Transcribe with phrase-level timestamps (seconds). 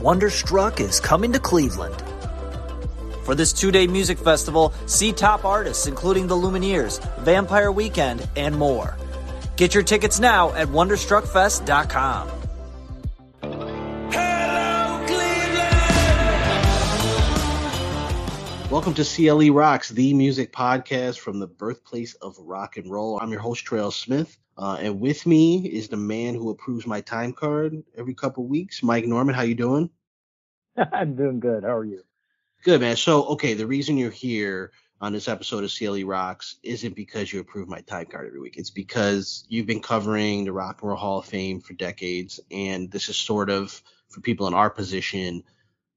[0.00, 2.00] Wonderstruck is coming to Cleveland.
[3.24, 8.56] For this two day music festival, see top artists including the Lumineers, Vampire Weekend, and
[8.56, 8.96] more.
[9.56, 12.28] Get your tickets now at WonderstruckFest.com.
[14.12, 15.90] Hello, Cleveland!
[18.70, 23.18] Welcome to CLE Rocks, the music podcast from the birthplace of rock and roll.
[23.18, 23.90] I'm your host, Troy L.
[23.90, 24.38] Smith.
[24.58, 28.82] Uh, and with me is the man who approves my time card every couple weeks,
[28.82, 29.34] Mike Norman.
[29.34, 29.88] How you doing?
[30.92, 31.62] I'm doing good.
[31.62, 32.02] How are you?
[32.64, 32.96] Good, man.
[32.96, 37.38] So, okay, the reason you're here on this episode of CLE Rocks isn't because you
[37.38, 38.56] approve my time card every week.
[38.56, 42.90] It's because you've been covering the Rock and Roll Hall of Fame for decades, and
[42.90, 45.44] this is sort of for people in our position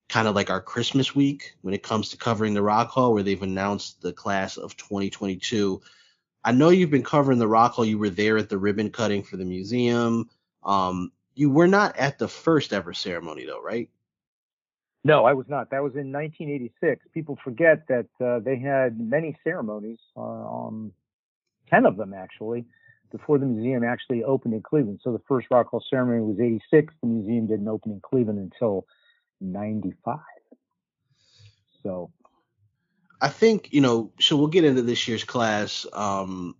[0.07, 3.23] kind of like our Christmas week when it comes to covering the Rock Hall, where
[3.23, 5.81] they've announced the class of 2022.
[6.43, 7.85] I know you've been covering the Rock Hall.
[7.85, 10.29] You were there at the ribbon cutting for the museum.
[10.63, 13.89] Um, you were not at the first ever ceremony, though, right?
[15.03, 15.71] No, I was not.
[15.71, 17.05] That was in 1986.
[17.13, 20.93] People forget that uh, they had many ceremonies, uh, um,
[21.69, 22.65] 10 of them actually,
[23.11, 24.99] before the museum actually opened in Cleveland.
[25.03, 26.93] So the first Rock Hall ceremony was 86.
[27.01, 28.85] The museum didn't open in Cleveland until
[29.39, 30.19] 95.
[31.81, 32.11] So
[33.21, 35.85] I think, you know, so we'll get into this year's class.
[35.93, 36.55] Um,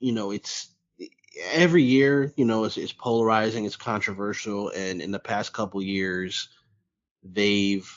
[0.00, 0.68] you know, it's
[1.52, 4.70] every year, you know, it's, it's polarizing, it's controversial.
[4.70, 6.48] And in the past couple years,
[7.22, 7.88] they've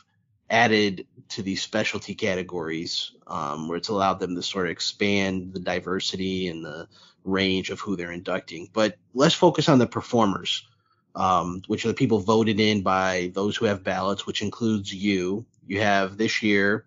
[0.49, 5.59] added to these specialty categories um, where it's allowed them to sort of expand the
[5.59, 6.87] diversity and the
[7.23, 8.69] range of who they're inducting.
[8.73, 10.67] But let's focus on the performers
[11.15, 15.45] um, which are the people voted in by those who have ballots, which includes you.
[15.67, 16.85] You have this year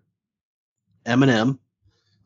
[1.06, 1.58] Eminem.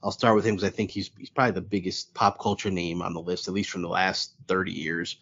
[0.02, 3.02] I'll start with him because I think he's he's probably the biggest pop culture name
[3.02, 5.16] on the list, at least from the last 30 years.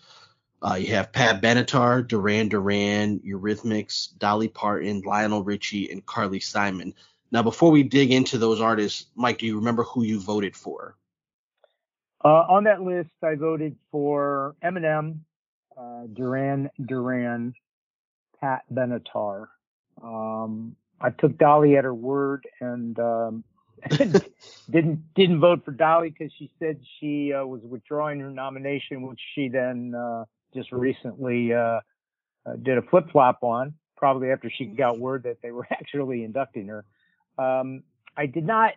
[0.63, 6.95] Uh, you have Pat Benatar, Duran Duran, Eurythmics, Dolly Parton, Lionel Richie, and Carly Simon.
[7.31, 10.97] Now, before we dig into those artists, Mike, do you remember who you voted for?
[12.25, 15.19] Uh, on that list, I voted for Eminem,
[15.77, 17.55] uh, Duran Duran,
[18.41, 19.49] Pat Benatar.
[20.03, 23.45] Um, I took Dolly at her word and um,
[24.71, 29.21] didn't didn't vote for Dolly because she said she uh, was withdrawing her nomination, which
[29.35, 31.81] she then uh, just recently uh,
[32.47, 36.25] uh, did a flip flop on, probably after she got word that they were actually
[36.25, 36.87] inducting her.
[37.37, 37.83] Um,
[38.17, 38.73] I did not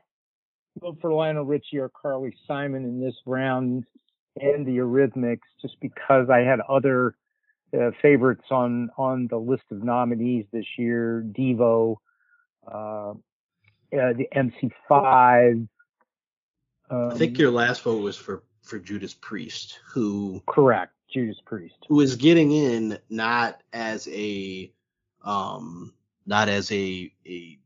[0.82, 3.86] vote for Lionel Richie or Carly Simon in this round
[4.36, 7.16] and the Eurythmics just because I had other
[7.74, 11.26] uh, favorites on on the list of nominees this year.
[11.38, 11.98] Devo,
[12.72, 13.14] uh,
[13.92, 15.68] the MC5.
[16.90, 21.76] Um, I think your last vote was for for Judas Priest, who correct Judas Priest,
[21.88, 24.72] who is getting in not as a
[25.24, 25.94] um
[26.26, 27.58] not as a a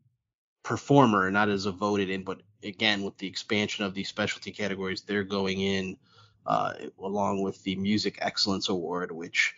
[0.63, 5.01] performer, not as a voted in, but again with the expansion of these specialty categories,
[5.01, 5.97] they're going in
[6.45, 9.55] uh, along with the Music Excellence Award, which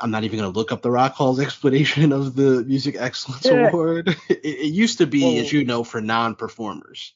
[0.00, 3.44] I'm not even going to look up the Rock Hall's explanation of the Music Excellence
[3.44, 3.68] yeah.
[3.68, 4.16] Award.
[4.28, 7.12] It, it, used to be, well, as you know, for non-performers.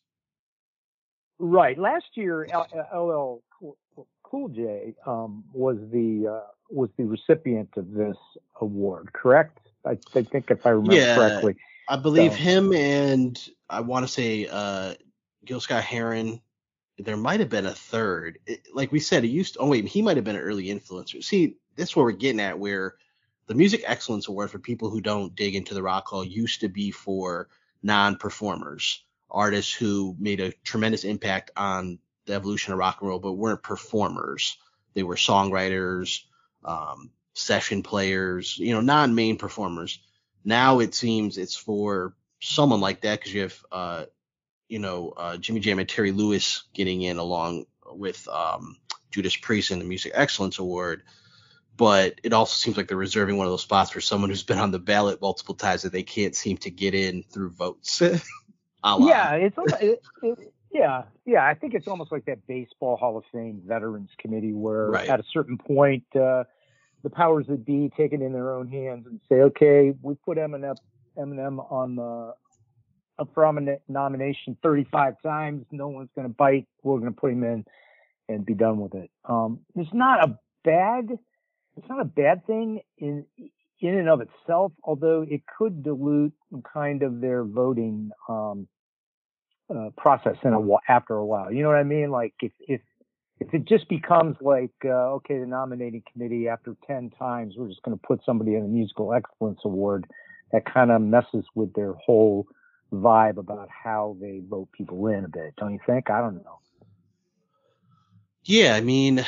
[1.38, 1.78] Right.
[1.78, 2.46] Last year,
[2.94, 3.42] LL
[4.24, 8.16] Cool J um, was the uh, was the recipient of this
[8.60, 9.12] award.
[9.12, 9.58] Correct?
[9.86, 11.56] I, I think if I remember yeah, correctly.
[11.88, 12.38] I believe so.
[12.38, 14.94] him and I want to say uh,
[15.44, 16.40] Gil Scott Heron
[16.98, 18.38] there might have been a third.
[18.46, 20.66] It, like we said, it used to, oh wait, he might have been an early
[20.66, 21.22] influencer.
[21.22, 22.94] See, that's where we're getting at where
[23.46, 26.68] the Music Excellence Award for people who don't dig into the Rock Hall used to
[26.68, 27.48] be for
[27.82, 33.32] non-performers, artists who made a tremendous impact on the evolution of rock and roll, but
[33.32, 34.56] weren't performers.
[34.94, 36.20] They were songwriters,
[36.64, 39.98] um, session players, you know, non-main performers.
[40.44, 44.04] Now it seems it's for someone like that because you have uh,
[44.68, 48.76] you know, uh, Jimmy Jam and Terry Lewis getting in along with um,
[49.10, 51.02] Judas Priest in the Music Excellence Award.
[51.76, 54.58] But it also seems like they're reserving one of those spots for someone who's been
[54.58, 58.00] on the ballot multiple times that they can't seem to get in through votes.
[59.00, 61.44] yeah, it's it, it, yeah, yeah.
[61.44, 65.08] I think it's almost like that baseball Hall of Fame Veterans Committee, where right.
[65.08, 66.44] at a certain point, uh,
[67.02, 70.38] the powers that be take it in their own hands and say, okay, we put
[70.38, 70.76] Eminem,
[71.16, 72.34] Eminem on the
[73.18, 75.64] up for nomination 35 times.
[75.70, 76.66] No one's going to bite.
[76.82, 77.64] We're going to put him in
[78.28, 79.10] and be done with it.
[79.24, 81.18] Um, it's not a bad,
[81.76, 83.24] it's not a bad thing in
[83.80, 86.32] in and of itself, although it could dilute
[86.72, 88.66] kind of their voting um,
[89.68, 91.52] uh, process in a after a while.
[91.52, 92.10] You know what I mean?
[92.10, 92.80] Like if if
[93.40, 97.82] if it just becomes like uh, okay, the nominating committee after ten times, we're just
[97.82, 100.06] going to put somebody in a musical excellence award,
[100.52, 102.46] that kind of messes with their whole
[102.92, 105.54] vibe about how they vote people in a bit.
[105.56, 106.10] Don't you think?
[106.10, 106.60] I don't know.
[108.44, 109.24] Yeah, I mean,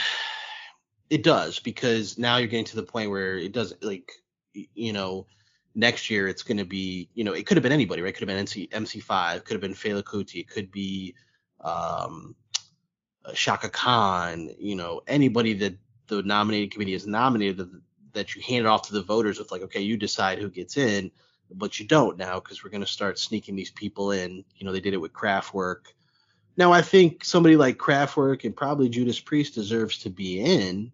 [1.11, 4.13] it does because now you're getting to the point where it does like
[4.53, 5.27] you know
[5.75, 8.15] next year it's going to be you know it could have been anybody right?
[8.15, 11.15] Could have been MC MC5, could have been Fela Kuti, it could be
[11.61, 12.35] um,
[13.35, 15.77] Chaka Khan, you know anybody that
[16.09, 17.81] the nominating committee has nominated that,
[18.13, 20.77] that you hand it off to the voters with like okay you decide who gets
[20.77, 21.11] in,
[21.53, 24.45] but you don't now because we're going to start sneaking these people in.
[24.57, 25.93] You know they did it with Kraftwerk.
[26.57, 30.91] Now I think somebody like Kraftwerk and probably Judas Priest deserves to be in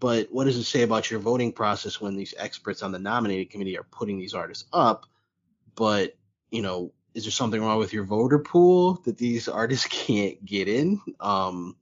[0.00, 3.48] but what does it say about your voting process when these experts on the nominating
[3.48, 5.06] committee are putting these artists up?
[5.74, 6.16] But,
[6.50, 10.68] you know, is there something wrong with your voter pool that these artists can't get
[10.68, 11.00] in?
[11.20, 11.76] Um,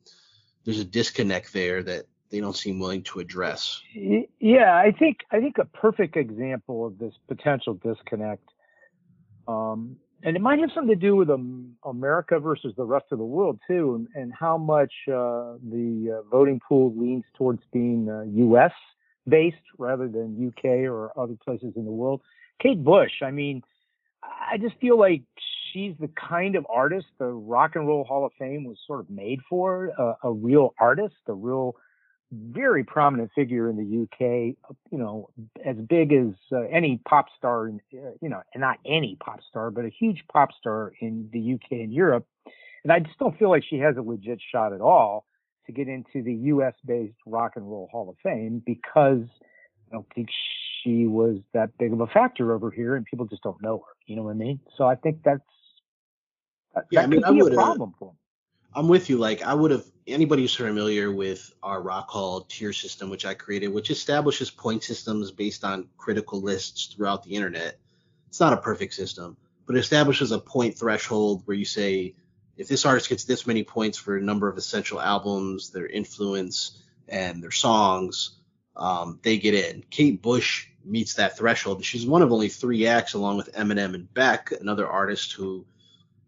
[0.64, 3.82] there's a disconnect there that they don't seem willing to address.
[3.93, 8.49] Yeah, I think I think a perfect example of this potential disconnect
[9.49, 13.19] um, and it might have something to do with um, America versus the rest of
[13.19, 18.08] the world too, and, and how much uh, the uh, voting pool leans towards being
[18.08, 18.72] uh, U.S.
[19.28, 22.20] based rather than UK or other places in the world.
[22.61, 23.62] Kate Bush, I mean,
[24.22, 25.22] I just feel like
[25.72, 29.08] she's the kind of artist the Rock and Roll Hall of Fame was sort of
[29.08, 29.93] made for,
[30.23, 31.76] a real artist, a real
[32.32, 34.54] very prominent figure in the UK,
[34.90, 35.28] you know,
[35.64, 39.70] as big as uh, any pop star, in, uh, you know, not any pop star,
[39.70, 42.26] but a huge pop star in the UK and Europe.
[42.84, 45.26] And I just don't feel like she has a legit shot at all
[45.66, 49.26] to get into the US based Rock and Roll Hall of Fame because
[49.88, 50.28] I don't think
[50.82, 53.92] she was that big of a factor over here and people just don't know her.
[54.06, 54.60] You know what I mean?
[54.78, 55.40] So I think that's,
[56.74, 58.16] that, yeah, that I mean, could be I a problem for them.
[58.75, 59.19] I'm with you.
[59.19, 63.34] Like I would have anybody who's familiar with our Rock Hall tier system, which I
[63.34, 67.78] created, which establishes point systems based on critical lists throughout the internet.
[68.28, 69.37] It's not a perfect system,
[69.67, 72.14] but it establishes a point threshold where you say
[72.56, 76.82] if this artist gets this many points for a number of essential albums, their influence,
[77.08, 78.37] and their songs,
[78.76, 79.82] um, they get in.
[79.90, 81.84] Kate Bush meets that threshold.
[81.84, 85.66] She's one of only three acts, along with Eminem and Beck, another artist who,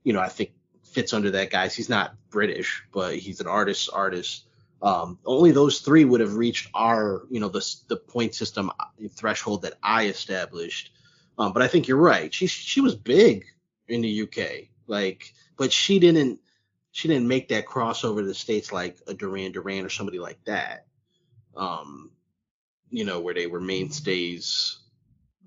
[0.02, 0.52] you know, I think
[0.92, 1.74] fits under that guys.
[1.74, 4.44] He's not British, but he's an artist artist.
[4.82, 8.70] Um, only those three would have reached our, you know, the the point system
[9.14, 10.92] threshold that I established.
[11.38, 12.32] Um, but I think you're right.
[12.32, 13.46] She she was big
[13.88, 16.40] in the UK, like, but she didn't
[16.90, 20.42] she didn't make that crossover to the states like a Duran Duran or somebody like
[20.44, 20.86] that.
[21.56, 22.10] Um,
[22.90, 24.78] you know, where they were mainstays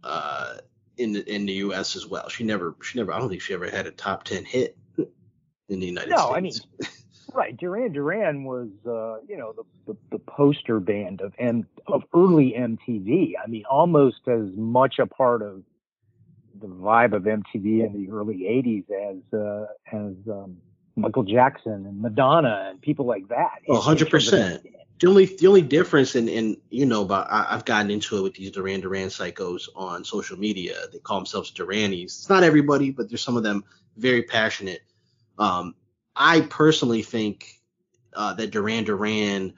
[0.04, 0.56] uh,
[0.98, 2.30] in the in the US as well.
[2.30, 4.78] She never she never I don't think she ever had a top ten hit
[5.70, 6.30] in the United no, States.
[6.30, 6.54] No, I mean,
[7.34, 7.58] right.
[7.58, 12.54] Duran Duran was, uh, you know, the, the, the poster band of M of early
[12.58, 13.34] MTV.
[13.44, 15.64] I mean, almost as much a part of
[16.60, 20.58] the vibe of MTV in the early '80s as uh, as um,
[20.96, 23.60] Michael Jackson and Madonna and people like that.
[23.70, 24.66] hundred percent.
[24.98, 28.22] The only the only difference in in you know about I, have gotten into it
[28.22, 30.76] with these Duran Duran psychos on social media.
[30.92, 32.04] They call themselves Duranis.
[32.04, 33.66] It's not everybody, but there's some of them
[33.98, 34.84] very passionate
[35.38, 35.76] um,
[36.16, 37.62] I personally think
[38.14, 39.54] uh, that Duran Duran,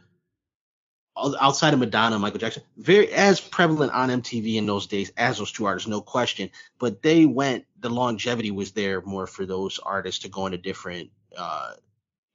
[1.39, 5.51] outside of Madonna, Michael Jackson, very as prevalent on MTV in those days as those
[5.51, 6.49] two artists, no question.
[6.79, 11.11] But they went, the longevity was there more for those artists to go into different
[11.37, 11.73] uh,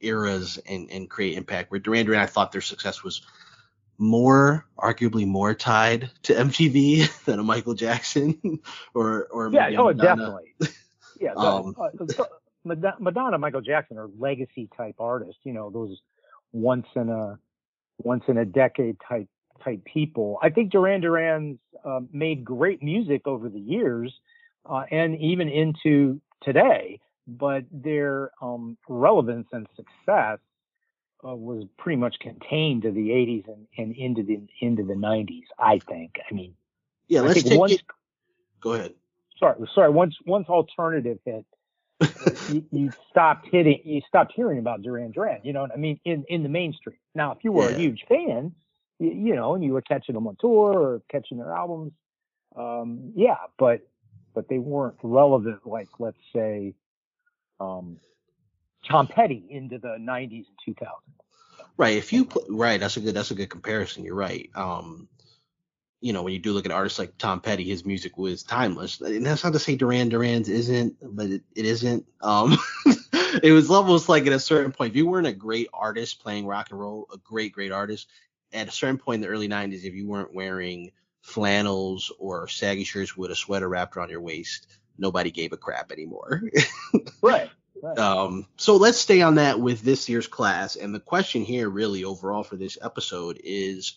[0.00, 1.70] eras and, and create impact.
[1.70, 3.22] Where Duran Duran, I thought their success was
[3.98, 8.60] more, arguably more tied to MTV than a Michael Jackson
[8.94, 9.94] or or yeah, oh, Madonna.
[10.02, 10.54] definitely.
[11.20, 12.24] Yeah, um, uh,
[12.64, 15.40] Madonna, Michael Jackson are legacy type artists.
[15.44, 16.00] You know, those
[16.52, 17.38] once in a
[17.98, 19.28] once in a decade type
[19.64, 20.38] type people.
[20.42, 24.12] I think Duran Duran's uh, made great music over the years
[24.66, 30.38] uh, and even into today, but their um, relevance and success
[31.24, 35.44] uh, was pretty much contained to the 80s and, and into the into the 90s.
[35.58, 36.18] I think.
[36.28, 36.54] I mean,
[37.08, 37.20] yeah.
[37.22, 37.82] Let's take once, it.
[38.60, 38.94] Go ahead.
[39.38, 39.90] Sorry, sorry.
[39.90, 41.46] Once once alternative hit,
[42.50, 45.40] you, you, stopped hitting, you stopped hearing about Duran Duran.
[45.44, 46.00] You know what I mean?
[46.04, 46.96] In in the mainstream.
[47.14, 47.76] Now, if you were yeah.
[47.76, 48.54] a huge fan,
[48.98, 51.92] you, you know, and you were catching them on tour or catching their albums.
[52.56, 53.86] Um, yeah, but
[54.34, 56.74] but they weren't relevant like let's say
[57.60, 57.98] um,
[58.88, 60.88] Tom Petty into the 90s and 2000s.
[61.76, 61.96] Right.
[61.96, 64.04] If you put, right, that's a good that's a good comparison.
[64.04, 64.50] You're right.
[64.54, 65.08] Um,
[66.02, 69.00] you know, when you do look at artists like Tom Petty, his music was timeless.
[69.00, 72.04] And that's not to say Duran Duran's isn't, but it, it isn't.
[72.20, 72.58] Um,
[73.42, 76.44] it was almost like at a certain point, if you weren't a great artist playing
[76.44, 78.08] rock and roll, a great, great artist,
[78.52, 80.90] at a certain point in the early 90s, if you weren't wearing
[81.20, 84.66] flannels or saggy shirts with a sweater wrapped around your waist,
[84.98, 86.42] nobody gave a crap anymore.
[87.22, 87.48] right.
[87.80, 87.98] Right.
[87.98, 90.76] Um, so let's stay on that with this year's class.
[90.76, 93.96] And the question here, really, overall for this episode is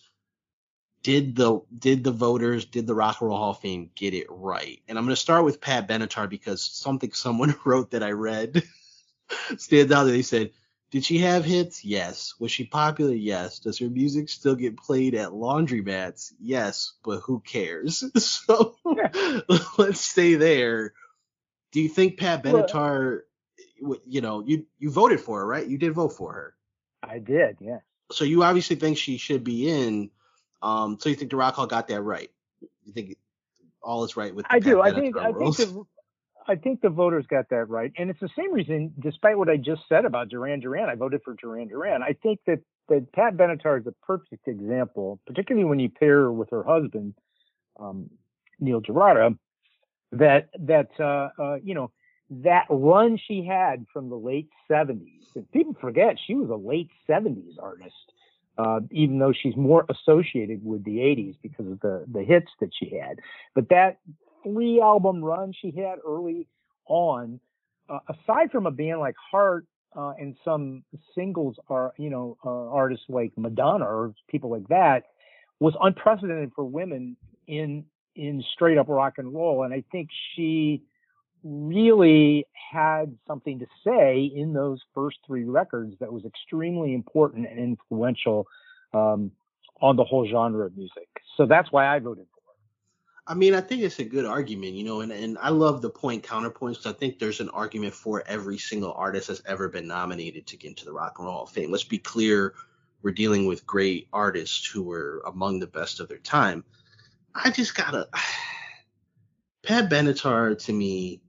[1.06, 4.26] did the did the voters, did the Rock and Roll Hall of Fame get it
[4.28, 4.80] right?
[4.88, 8.64] And I'm going to start with Pat Benatar because something someone wrote that I read
[9.56, 10.02] stands out.
[10.02, 10.50] That they said,
[10.90, 11.84] "Did she have hits?
[11.84, 12.34] Yes.
[12.40, 13.12] Was she popular?
[13.12, 13.60] Yes.
[13.60, 16.32] Does her music still get played at laundromats?
[16.40, 16.94] Yes.
[17.04, 18.76] But who cares?" So
[19.78, 20.92] let's stay there.
[21.70, 23.20] Do you think Pat Benatar,
[24.04, 25.68] you know, you you voted for her, right?
[25.68, 26.56] You did vote for her.
[27.00, 27.78] I did, yeah.
[28.10, 30.10] So you obviously think she should be in
[30.62, 32.30] um, so you think the Rock Hall got that right?
[32.84, 33.16] You think
[33.82, 34.46] all is right with?
[34.48, 34.80] I do.
[34.80, 35.16] I think.
[35.16, 35.84] I think the.
[36.48, 38.94] I think the voters got that right, and it's the same reason.
[39.00, 42.02] Despite what I just said about Duran Duran, I voted for Duran Duran.
[42.02, 46.32] I think that that Pat Benatar is a perfect example, particularly when you pair her
[46.32, 47.14] with her husband,
[47.80, 48.10] um,
[48.60, 49.36] Neil Giraldo.
[50.12, 51.90] That that uh, uh, you know
[52.30, 55.34] that run she had from the late 70s.
[55.34, 57.94] And people forget she was a late 70s artist
[58.58, 62.70] uh, even though she's more associated with the 80s because of the, the hits that
[62.78, 63.18] she had.
[63.54, 63.98] But that
[64.42, 66.48] three album run she had early
[66.86, 67.40] on,
[67.88, 70.84] uh, aside from a band like Heart uh, and some
[71.14, 75.04] singles are, you know, uh, artists like Madonna or people like that,
[75.58, 77.84] was unprecedented for women in
[78.14, 79.64] in straight up rock and roll.
[79.64, 80.82] And I think she
[81.46, 87.58] really had something to say in those first three records that was extremely important and
[87.58, 88.46] influential
[88.92, 89.30] um,
[89.80, 91.08] on the whole genre of music.
[91.36, 92.56] So that's why I voted for it.
[93.28, 95.90] I mean, I think it's a good argument, you know, and, and I love the
[95.90, 96.86] point counterpoints.
[96.86, 100.68] I think there's an argument for every single artist that's ever been nominated to get
[100.68, 101.70] into the Rock and Roll Hall of Fame.
[101.70, 102.54] Let's be clear,
[103.02, 106.64] we're dealing with great artists who were among the best of their time.
[107.34, 108.08] I just gotta
[109.62, 111.20] Pat Benatar to me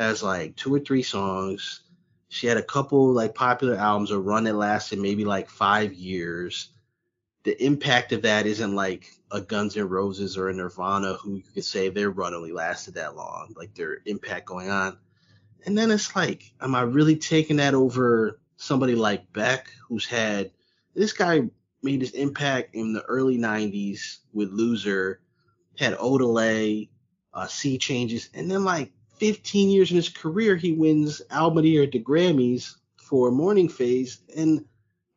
[0.00, 1.82] has like two or three songs.
[2.28, 6.70] She had a couple like popular albums, a run that lasted maybe like five years.
[7.42, 11.42] The impact of that isn't like a Guns N' Roses or a Nirvana who you
[11.42, 14.98] could say their run only lasted that long, like their impact going on.
[15.66, 20.50] And then it's like, am I really taking that over somebody like Beck, who's had
[20.94, 21.42] this guy
[21.82, 25.20] made his impact in the early 90s with Loser,
[25.78, 26.88] had Odelay,
[27.32, 31.64] uh, Sea Changes, and then like 15 years in his career, he wins album of
[31.64, 34.22] the year at the Grammys for Morning Phase.
[34.34, 34.64] And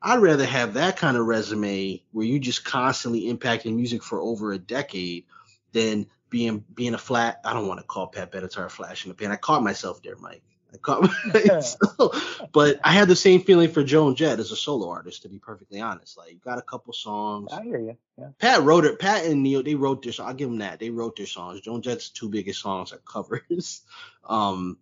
[0.02, 4.52] I'd rather have that kind of resume where you just constantly impacting music for over
[4.52, 5.24] a decade
[5.72, 7.40] than being being a flat.
[7.46, 9.32] I don't want to call Pat Benatar a flash in the pan.
[9.32, 10.44] I caught myself there, Mike.
[10.74, 12.42] I caught myself.
[12.52, 15.40] but I had the same feeling for Joan Jett as a solo artist, to be
[15.40, 16.18] perfectly honest.
[16.18, 17.52] Like, you got a couple songs.
[17.54, 17.98] I hear you.
[18.18, 18.30] Yeah.
[18.40, 19.00] Pat wrote it.
[19.00, 20.14] Pat and Neil, they wrote their.
[20.26, 20.80] I'll give them that.
[20.80, 21.62] They wrote their songs.
[21.62, 23.82] Joan Jett's two biggest songs are covers.
[24.26, 24.78] um,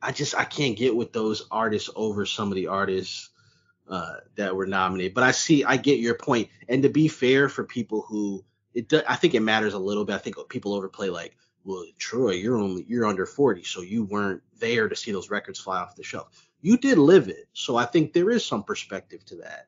[0.00, 3.30] I just I can't get with those artists over some of the artists
[3.88, 5.14] uh, that were nominated.
[5.14, 6.48] But I see, I get your point.
[6.68, 10.14] And to be fair, for people who it, I think it matters a little bit.
[10.14, 11.36] I think people overplay like
[11.66, 15.58] well, Troy, you're only you're under 40, so you weren't there to see those records
[15.58, 16.48] fly off the shelf.
[16.62, 19.66] You did live it, so I think there is some perspective to that.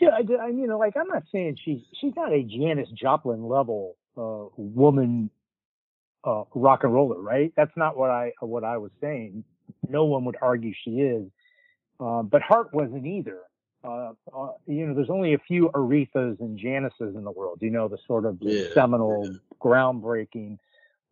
[0.00, 3.96] Yeah, I, I mean, like I'm not saying she's she's not a Janis Joplin level
[4.16, 5.30] uh, woman
[6.24, 7.52] uh, rock and roller, right?
[7.54, 9.44] That's not what I what I was saying.
[9.88, 11.28] No one would argue she is,
[12.00, 13.40] uh, but Heart wasn't either.
[13.86, 17.58] Uh, uh, you know, there's only a few Arethas and Janices in the world.
[17.60, 19.38] You know, the sort of yeah, seminal, yeah.
[19.62, 20.58] groundbreaking,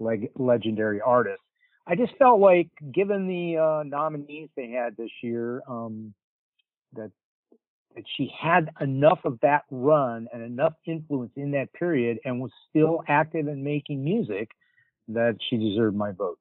[0.01, 1.45] leg- legendary artists.
[1.87, 6.15] I just felt like, given the uh, nominees they had this year, um,
[6.95, 7.11] that
[7.95, 12.51] that she had enough of that run and enough influence in that period, and was
[12.71, 14.51] still active and making music,
[15.09, 16.39] that she deserved my vote.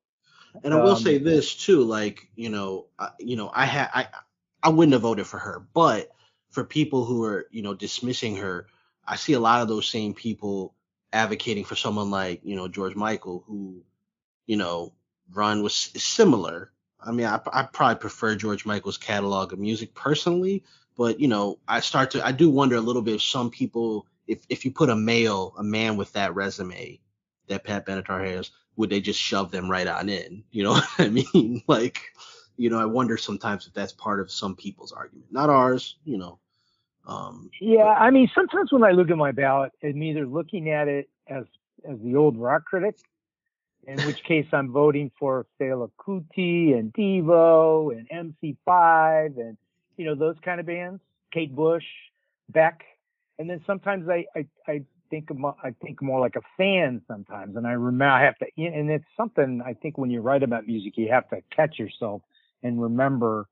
[0.63, 3.89] And I will um, say this too, like you know, I, you know, I had
[3.93, 4.07] I
[4.63, 6.09] I wouldn't have voted for her, but
[6.53, 8.67] for people who are, you know, dismissing her,
[9.07, 10.75] I see a lot of those same people
[11.11, 13.83] advocating for someone like, you know, George Michael, who,
[14.45, 14.93] you know,
[15.33, 16.71] run was similar.
[17.01, 20.63] I mean, I, I probably prefer George Michael's catalog of music personally,
[20.95, 24.07] But you know, I start to I do wonder a little bit if some people
[24.27, 26.99] if if you put a male, a man with that resume
[27.47, 30.43] that Pat Benatar has, would they just shove them right on in?
[30.51, 31.63] You know what I mean?
[31.67, 32.01] Like,
[32.57, 35.97] you know, I wonder sometimes if that's part of some people's argument, not ours.
[36.05, 36.39] You know.
[37.05, 40.87] Um, yeah, I mean, sometimes when I look at my ballot, I'm either looking at
[40.87, 41.43] it as
[41.87, 42.95] as the old rock critic,
[43.85, 49.57] in which case I'm voting for Fela Kuti and Devo and MC5 and
[49.97, 51.83] you know those kind of bands, Kate Bush,
[52.49, 52.83] Beck,
[53.37, 55.29] and then sometimes I I, I think
[55.61, 59.05] I think more like a fan sometimes, and I remember I have to, and it's
[59.17, 62.21] something I think when you write about music, you have to catch yourself
[62.63, 63.47] and remember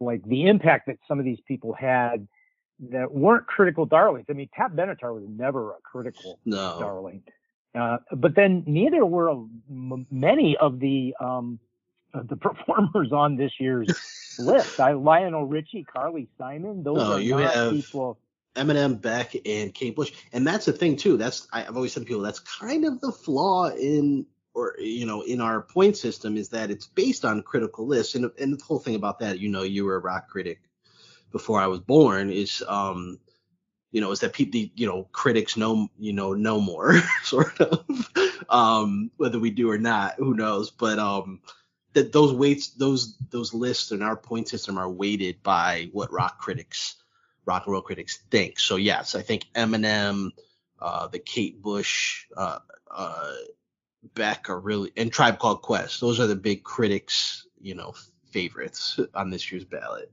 [0.00, 2.26] like the impact that some of these people had
[2.90, 4.26] that weren't critical darlings.
[4.28, 6.78] I mean, Pat Benatar was never a critical no.
[6.80, 7.22] darling,
[7.74, 11.58] uh, but then neither were many of the um,
[12.12, 13.88] the performers on this year's
[14.38, 14.80] list.
[14.80, 18.18] I Lionel Richie, Carly Simon, those no, are you not have, people
[18.54, 20.12] Eminem, Beck, and Kate Bush.
[20.32, 21.16] And that's the thing too.
[21.16, 25.22] That's I've always said to people that's kind of the flaw in or you know
[25.22, 28.14] in our point system is that it's based on critical lists.
[28.14, 30.60] And and the whole thing about that, you know, you were a rock critic
[31.34, 33.18] before I was born, is um
[33.92, 37.84] you know is that people you know critics know you know know more sort of
[38.48, 41.40] um whether we do or not who knows but um
[41.92, 46.40] that those weights those those lists in our point system are weighted by what rock
[46.40, 46.96] critics
[47.46, 48.58] rock and roll critics think.
[48.58, 50.30] So yes, I think Eminem,
[50.80, 52.58] uh, the Kate Bush, uh,
[52.90, 53.32] uh,
[54.14, 56.00] Beck are really and Tribe Called Quest.
[56.00, 57.94] Those are the big critics, you know,
[58.30, 60.12] favorites on this year's ballot.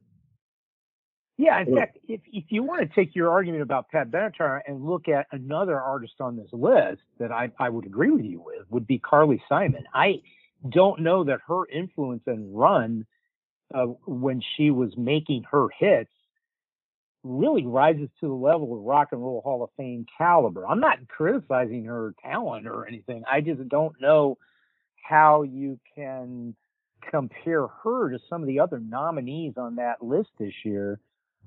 [1.37, 4.85] Yeah, in fact, if if you want to take your argument about Pat Benatar and
[4.85, 8.69] look at another artist on this list that I, I would agree with you with,
[8.69, 9.85] would be Carly Simon.
[9.93, 10.21] I
[10.69, 13.05] don't know that her influence and run
[13.73, 16.11] uh, when she was making her hits
[17.23, 20.67] really rises to the level of rock and roll Hall of Fame caliber.
[20.67, 23.23] I'm not criticizing her talent or anything.
[23.31, 24.37] I just don't know
[25.03, 26.55] how you can
[27.09, 30.99] compare her to some of the other nominees on that list this year,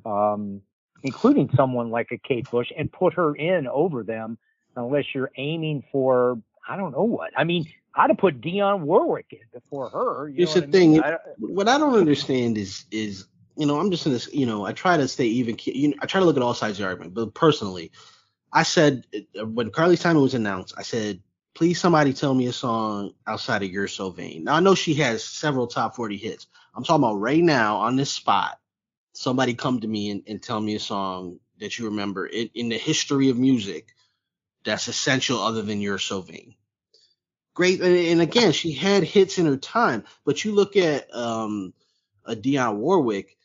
[0.04, 0.60] um,
[1.02, 4.38] including someone like a Kate Bush, and put her in over them
[4.76, 7.32] unless you're aiming for I don't know what.
[7.36, 10.28] I mean, I'd have put Dionne Warwick in before her.
[10.28, 11.00] Here's the thing.
[11.00, 14.64] I what I don't understand is is you know, I'm just in this, you know,
[14.64, 15.56] I try to stay even.
[15.62, 17.14] You know, I try to look at all sides of the argument.
[17.14, 17.92] But personally,
[18.52, 19.06] I said
[19.38, 21.20] uh, when Carly Simon was announced, I said,
[21.54, 24.44] please somebody tell me a song outside of You're So Vain.
[24.44, 26.46] Now I know she has several top 40 hits.
[26.74, 28.58] I'm talking about right now on this spot.
[29.14, 32.68] Somebody come to me and, and tell me a song that you remember in, in
[32.68, 33.94] the history of music
[34.64, 36.54] that's essential other than You're So Vain
[37.54, 41.72] great and again she had hits in her time but you look at um
[42.26, 43.36] a Dionne Warwick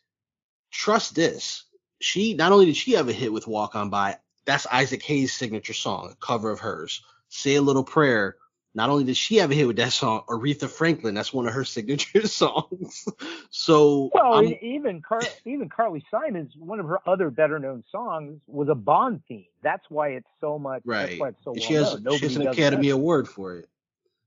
[0.70, 1.64] trust this.
[2.00, 5.34] She not only did she have a hit with Walk On By, that's Isaac Hayes'
[5.34, 7.02] signature song, a cover of hers.
[7.28, 8.36] Say a Little Prayer.
[8.72, 11.54] Not only did she have a hit with that song, Aretha Franklin, that's one of
[11.54, 13.06] her signature songs.
[13.50, 18.40] so well, I'm, even Car- even Carly Simon's one of her other better known songs
[18.46, 19.46] was a Bond theme.
[19.62, 20.82] That's why it's so much.
[20.84, 21.08] Right.
[21.08, 22.94] That's why it's so she has, she has an Academy that.
[22.94, 23.68] Award for it.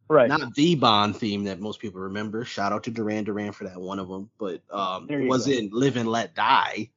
[0.09, 0.27] Right.
[0.27, 2.43] Not the Bond theme that most people remember.
[2.43, 5.77] Shout out to Duran Duran for that one of them, but um, it wasn't go.
[5.77, 6.89] "Live and Let Die."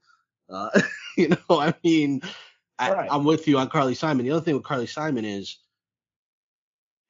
[0.51, 0.81] Uh,
[1.17, 2.23] you know, I mean,
[2.79, 4.27] I, am with you on Carly Simon.
[4.27, 5.59] The other thing with Carly Simon is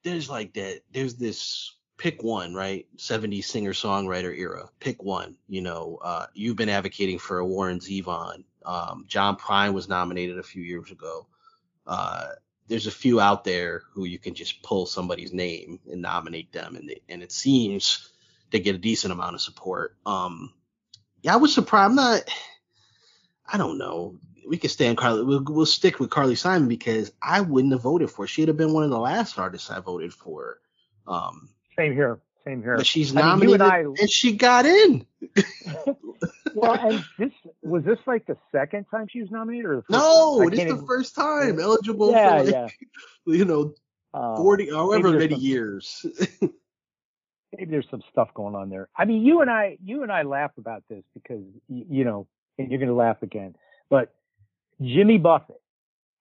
[0.07, 0.83] there's like that.
[0.93, 2.87] There's this pick one, right?
[2.97, 4.69] 70s singer songwriter era.
[4.79, 5.37] Pick one.
[5.49, 8.45] You know, uh, you've been advocating for a Warren Zevon.
[8.65, 11.27] Um, John Prine was nominated a few years ago.
[11.87, 12.29] Uh,
[12.69, 16.77] there's a few out there who you can just pull somebody's name and nominate them,
[16.77, 18.11] and they, and it seems
[18.51, 19.97] they get a decent amount of support.
[20.07, 20.53] Um,
[21.23, 21.91] yeah, I was surprised.
[21.91, 22.23] I'm not.
[23.47, 24.19] I don't know.
[24.47, 25.25] We can stay on Carly.
[25.25, 28.23] We'll, we'll stick with Carly Simon because I wouldn't have voted for.
[28.23, 28.27] Her.
[28.27, 30.59] She'd have been one of the last artists I voted for.
[31.07, 32.21] Um, Same here.
[32.45, 32.77] Same here.
[32.77, 35.05] But she's nominated I mean, and, I, and she got in.
[36.55, 37.33] well, and this
[37.63, 40.49] was this like the second time she was nominated, or no?
[40.49, 42.69] This is the even, first time eligible yeah, for like, yeah.
[43.27, 43.75] you know,
[44.15, 46.07] uh, forty, however many some, years.
[46.41, 48.89] maybe there's some stuff going on there.
[48.97, 52.29] I mean, you and I, you and I laugh about this because you know,
[52.59, 53.57] and you're going to laugh again.
[53.91, 54.15] But
[54.81, 55.61] Jimmy Buffett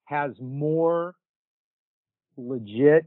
[0.06, 1.14] has more
[2.36, 3.06] legit,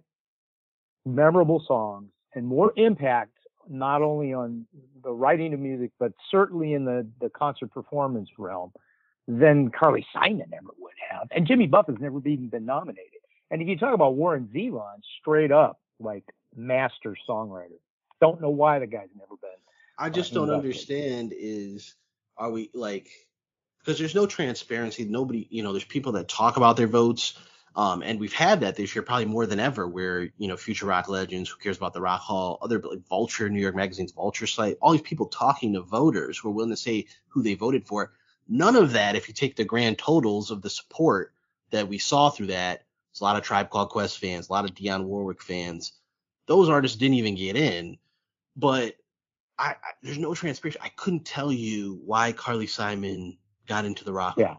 [1.05, 3.31] memorable songs and more impact
[3.67, 4.65] not only on
[5.03, 8.71] the writing of music but certainly in the the concert performance realm
[9.27, 11.27] than Carly Simon ever would have.
[11.31, 13.19] And Jimmy Buffett's never even been nominated.
[13.51, 16.23] And if you talk about Warren Zevon, straight up like
[16.55, 17.77] master songwriter.
[18.21, 19.49] Don't know why the guy's never been.
[19.97, 21.95] I just uh, don't understand is
[22.37, 23.09] are we like
[23.89, 25.03] because there's no transparency.
[25.03, 27.33] Nobody, you know, there's people that talk about their votes.
[27.75, 30.85] Um, and we've had that this year probably more than ever, where you know future
[30.85, 34.45] rock legends, who cares about the Rock Hall, other like Vulture, New York Magazine's Vulture
[34.45, 37.87] site, all these people talking to voters who are willing to say who they voted
[37.87, 38.11] for.
[38.47, 41.33] None of that, if you take the grand totals of the support
[41.71, 44.65] that we saw through that, it's a lot of Tribe Called Quest fans, a lot
[44.65, 45.93] of Dionne Warwick fans.
[46.45, 47.97] Those artists didn't even get in,
[48.55, 48.97] but
[49.57, 50.79] I, I there's no transparency.
[50.79, 54.57] I couldn't tell you why Carly Simon got into the Rock Yeah.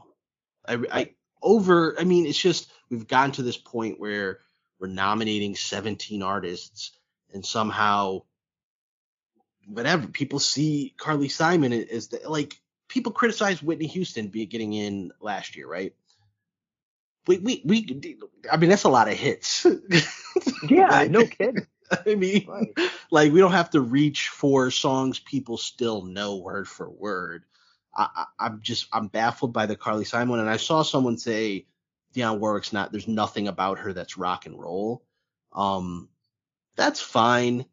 [0.66, 1.96] I, I over.
[2.01, 4.40] I mean, it's just we've gotten to this point where
[4.81, 6.92] we're nominating 17 artists,
[7.35, 8.23] and somehow,
[9.66, 15.12] whatever people see Carly Simon as the like people criticize Whitney Houston be getting in
[15.20, 15.94] last year, right?
[17.27, 18.20] We we we.
[18.51, 19.66] I mean, that's a lot of hits.
[20.68, 21.66] Yeah, Like, no kidding.
[22.07, 22.75] I mean, Right.
[23.11, 27.44] like we don't have to reach for songs people still know word for word.
[27.94, 31.66] I, I'm just I'm baffled by the Carly Simon, and I saw someone say
[32.14, 32.92] Dionne Warwick's not.
[32.92, 35.03] There's nothing about her that's rock and roll.
[35.53, 36.09] Um,
[36.76, 37.66] that's fine.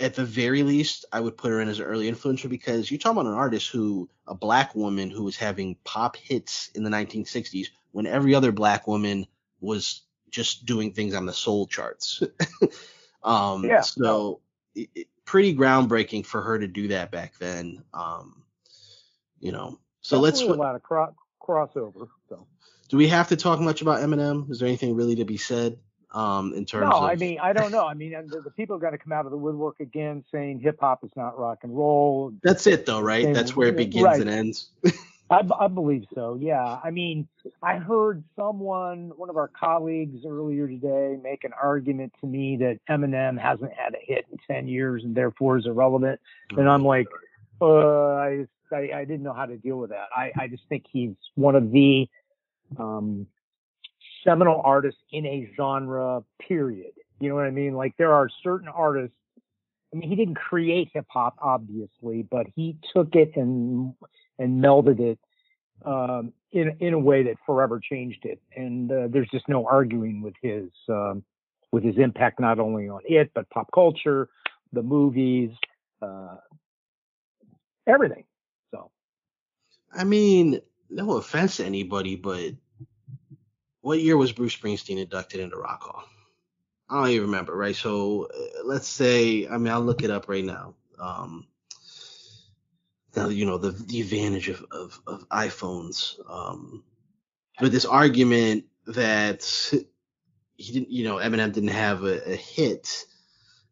[0.00, 2.98] At the very least, I would put her in as an early influencer because you're
[2.98, 6.90] talking about an artist who, a black woman who was having pop hits in the
[6.90, 9.26] 1960s when every other black woman
[9.60, 12.20] was just doing things on the soul charts.
[13.22, 13.82] um, Yeah.
[13.82, 14.40] so
[14.74, 17.84] it, it- pretty groundbreaking for her to do that back then.
[17.94, 18.42] Um,
[19.42, 20.40] you know, so let's.
[20.40, 22.08] A lot of cro- crossover.
[22.28, 22.46] So
[22.88, 24.50] Do we have to talk much about Eminem?
[24.50, 25.78] Is there anything really to be said
[26.12, 27.02] um, in terms no, of?
[27.02, 27.86] I mean I don't know.
[27.86, 30.60] I mean the, the people are going to come out of the woodwork again saying
[30.60, 32.32] hip hop is not rock and roll.
[32.42, 33.34] that's it though, right?
[33.34, 34.20] That's where it begins right.
[34.20, 34.70] and ends.
[35.32, 36.36] I believe so.
[36.38, 36.78] Yeah.
[36.84, 37.26] I mean,
[37.62, 42.80] I heard someone, one of our colleagues earlier today, make an argument to me that
[42.90, 46.20] Eminem hasn't had a hit in 10 years and therefore is irrelevant.
[46.50, 47.06] And I'm like,
[47.62, 50.08] uh, I, I, I didn't know how to deal with that.
[50.14, 52.08] I, I just think he's one of the
[52.78, 53.26] um,
[54.24, 56.92] seminal artists in a genre, period.
[57.20, 57.74] You know what I mean?
[57.74, 59.16] Like there are certain artists.
[59.92, 63.94] I mean, he didn't create hip hop, obviously, but he took it and
[64.38, 65.18] and melded it
[65.84, 68.40] um, in in a way that forever changed it.
[68.56, 71.22] And uh, there's just no arguing with his um,
[71.72, 74.28] with his impact not only on it but pop culture,
[74.72, 75.50] the movies,
[76.00, 76.36] uh,
[77.86, 78.24] everything.
[79.94, 82.54] I mean, no offense to anybody, but
[83.80, 86.04] what year was Bruce Springsteen inducted into Rock Hall?
[86.88, 87.74] I don't even remember, right?
[87.74, 90.74] So uh, let's say, I mean, I'll look it up right now.
[91.00, 91.46] Um,
[93.16, 96.18] now, you know, the, the advantage of, of, of iPhones.
[96.30, 96.84] Um,
[97.60, 99.44] but this argument that
[100.56, 103.06] he didn't, you know, Eminem didn't have a, a hit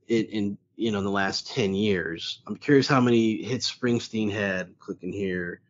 [0.08, 2.42] in, in, you know, in the last 10 years.
[2.46, 4.78] I'm curious how many hits Springsteen had.
[4.78, 5.60] Clicking here.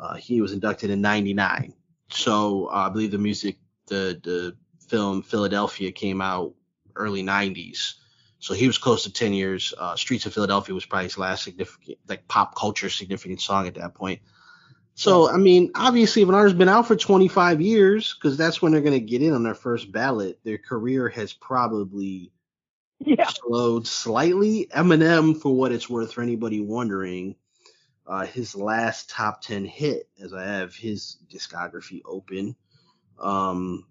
[0.00, 1.74] Uh, he was inducted in 99.
[2.08, 4.56] So uh, I believe the music, the, the
[4.88, 6.54] film Philadelphia came out
[6.96, 7.94] early 90s.
[8.38, 9.74] So he was close to 10 years.
[9.76, 13.74] Uh, Streets of Philadelphia was probably his last significant, like pop culture significant song at
[13.74, 14.20] that point.
[14.94, 18.72] So, I mean, obviously, if an artist's been out for 25 years, because that's when
[18.72, 22.32] they're going to get in on their first ballot, their career has probably
[22.98, 24.68] yeah, slowed slightly.
[24.74, 27.36] Eminem, for what it's worth, for anybody wondering,
[28.10, 32.56] uh, his last top 10 hit, as I have his discography open,
[33.20, 33.86] um,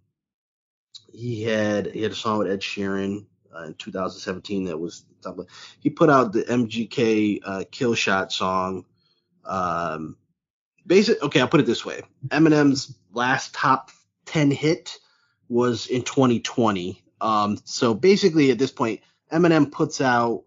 [1.13, 5.39] he had he had a song with Ed Sheeran uh, in 2017 that was top.
[5.79, 8.85] He put out the MGK uh, Kill Shot song.
[9.45, 10.17] Um,
[10.85, 11.23] basic.
[11.23, 13.89] Okay, I'll put it this way: Eminem's last top
[14.25, 14.97] 10 hit
[15.47, 17.01] was in 2020.
[17.21, 18.99] Um, so basically, at this point,
[19.31, 20.43] Eminem puts out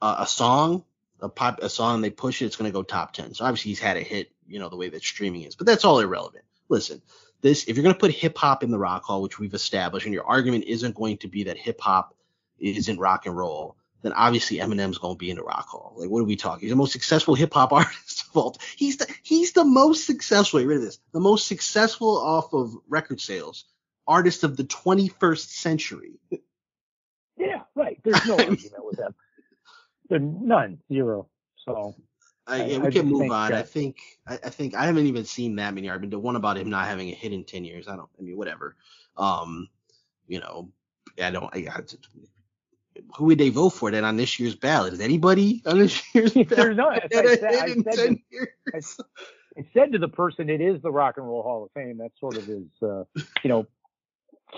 [0.00, 0.84] uh, a song,
[1.22, 3.34] a pop, a song, they push it, it's going to go top 10.
[3.34, 5.84] So obviously, he's had a hit, you know, the way that streaming is, but that's
[5.84, 6.44] all irrelevant.
[6.68, 7.00] Listen,
[7.40, 10.06] this if you're going to put hip hop in the rock hall, which we've established,
[10.06, 12.14] and your argument isn't going to be that hip hop
[12.58, 15.94] isn't rock and roll, then obviously Eminem's going to be in the rock hall.
[15.96, 16.62] Like, what are we talking?
[16.62, 18.56] He's the most successful hip hop artist of all.
[18.76, 20.60] He's the he's the most successful.
[20.60, 20.98] Get rid of this.
[21.12, 23.64] The most successful off of record sales
[24.06, 26.12] artist of the 21st century.
[27.36, 28.00] yeah, right.
[28.02, 29.14] There's no argument with him.
[30.18, 31.28] None, zero.
[31.64, 31.94] So
[32.46, 33.52] Uh, I- yeah, I we can move think on.
[33.52, 33.96] I think
[34.26, 36.12] I, I think I haven't even seen that many arguments.
[36.14, 37.86] The one about him not having a hit in 10 years.
[37.88, 38.08] I don't.
[38.18, 38.76] I mean, whatever.
[39.16, 39.68] Um,
[40.26, 40.70] you know,
[41.22, 41.54] I don't.
[41.54, 41.80] I, I,
[43.16, 44.92] who would they vote for then on this year's ballot?
[44.92, 46.48] Is anybody on this year's ballot?
[46.48, 46.90] there's no.
[46.90, 49.00] As had I a said, I hit in said 10 to- years?
[49.56, 51.98] I said to the person, it is the Rock and Roll Hall of Fame.
[51.98, 53.04] That sort of is, uh,
[53.44, 53.66] you know,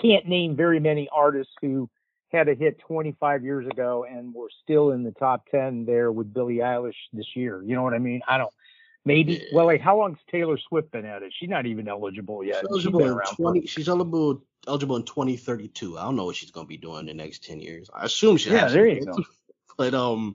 [0.00, 1.90] can't name very many artists who
[2.34, 6.32] had a hit 25 years ago and were still in the top 10 there with
[6.34, 7.62] Billie Eilish this year.
[7.62, 8.20] You know what I mean?
[8.28, 8.52] I don't.
[9.06, 9.46] Maybe.
[9.52, 11.32] Well, like how long's Taylor Swift been at it?
[11.38, 12.54] She's not even eligible yet.
[12.56, 13.66] She's She's eligible been in around for- twenty.
[13.66, 15.98] She's eligible eligible in twenty thirty two.
[15.98, 17.90] I don't know what she's gonna be doing the next ten years.
[17.94, 18.50] I assume she.
[18.50, 19.16] Yeah, there you go.
[19.76, 20.34] But um,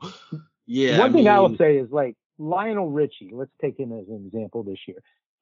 [0.68, 1.00] yeah.
[1.00, 3.32] One I thing I will say is like Lionel Richie.
[3.34, 4.98] Let's take him as an example this year.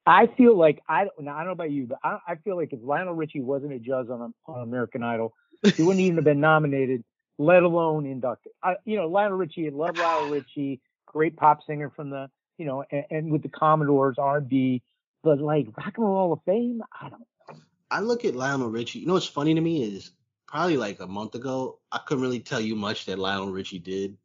[0.06, 1.28] I feel like I don't.
[1.28, 3.80] I don't know about you, but I, I feel like if Lionel Richie wasn't a
[3.80, 7.04] judge on, on American Idol, he wouldn't even have been nominated,
[7.38, 8.52] let alone inducted.
[8.64, 9.68] I, you know, Lionel Richie.
[9.68, 13.50] I love Lionel Richie, great pop singer from the, you know, and, and with the
[13.50, 14.82] Commodores, R&B.
[15.24, 17.20] But like Rock and Roll Hall of Fame, I don't.
[17.20, 17.56] know.
[17.90, 19.00] I look at Lionel Richie.
[19.00, 20.12] You know what's funny to me is
[20.48, 24.18] probably like a month ago, I couldn't really tell you much that Lionel Richie did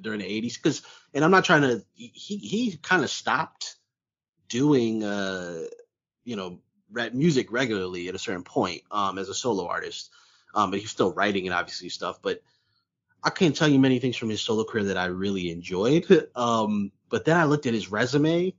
[0.00, 0.82] during the 80s because,
[1.14, 1.84] and I'm not trying to.
[1.94, 3.76] He he kind of stopped
[4.50, 5.64] doing uh
[6.24, 6.58] you know
[6.90, 10.10] re- music regularly at a certain point um as a solo artist
[10.54, 12.42] um but he's still writing and obviously stuff but
[13.22, 16.92] I can't tell you many things from his solo career that I really enjoyed um
[17.08, 18.54] but then I looked at his resume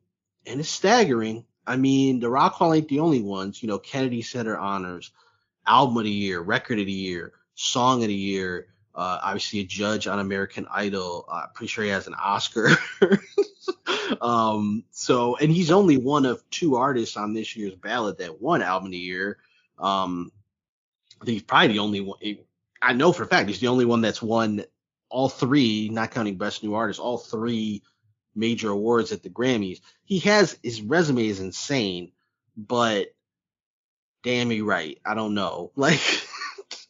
[0.45, 4.21] and it's staggering I mean the Rock Hall ain't the only ones you know Kennedy
[4.21, 5.11] Center honors
[5.65, 9.63] album of the year record of the year song of the year uh, obviously a
[9.63, 11.25] judge on American Idol.
[11.29, 12.69] Uh, pretty sure he has an Oscar.
[14.21, 18.61] um, so, and he's only one of two artists on this year's ballot that won
[18.61, 19.37] album of the year.
[19.79, 20.31] Um,
[21.21, 22.19] I think he's probably the only one.
[22.81, 24.65] I know for a fact he's the only one that's won
[25.09, 27.83] all three, not counting best new artist, all three
[28.35, 29.81] major awards at the Grammys.
[30.05, 32.11] He has his resume is insane,
[32.57, 33.13] but
[34.23, 34.99] damn me right.
[35.05, 35.71] I don't know.
[35.77, 36.01] Like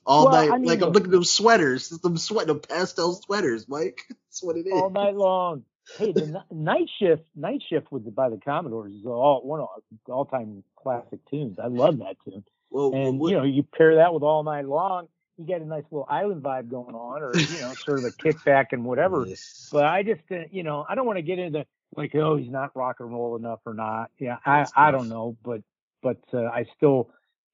[0.05, 3.13] all Well, night, I mean, like I'm looking at them sweaters, them sweat, them pastel
[3.15, 4.01] sweaters, Mike.
[4.09, 4.73] That's what it is.
[4.73, 5.63] all night long.
[5.97, 9.59] Hey, the ni- night shift, night shift with the, by the Commodores is all one
[9.59, 9.67] of
[10.07, 11.57] all time classic tunes.
[11.61, 12.43] I love that tune.
[12.71, 15.07] Well, And what- you know, you pair that with all night long,
[15.37, 18.11] you get a nice little island vibe going on, or you know, sort of a
[18.11, 19.25] kickback and whatever.
[19.27, 19.69] Yes.
[19.71, 22.49] But I just, uh, you know, I don't want to get into like, oh, he's
[22.49, 24.11] not rock and roll enough or not.
[24.17, 25.61] Yeah, I, I don't know, but,
[26.01, 27.09] but uh, I still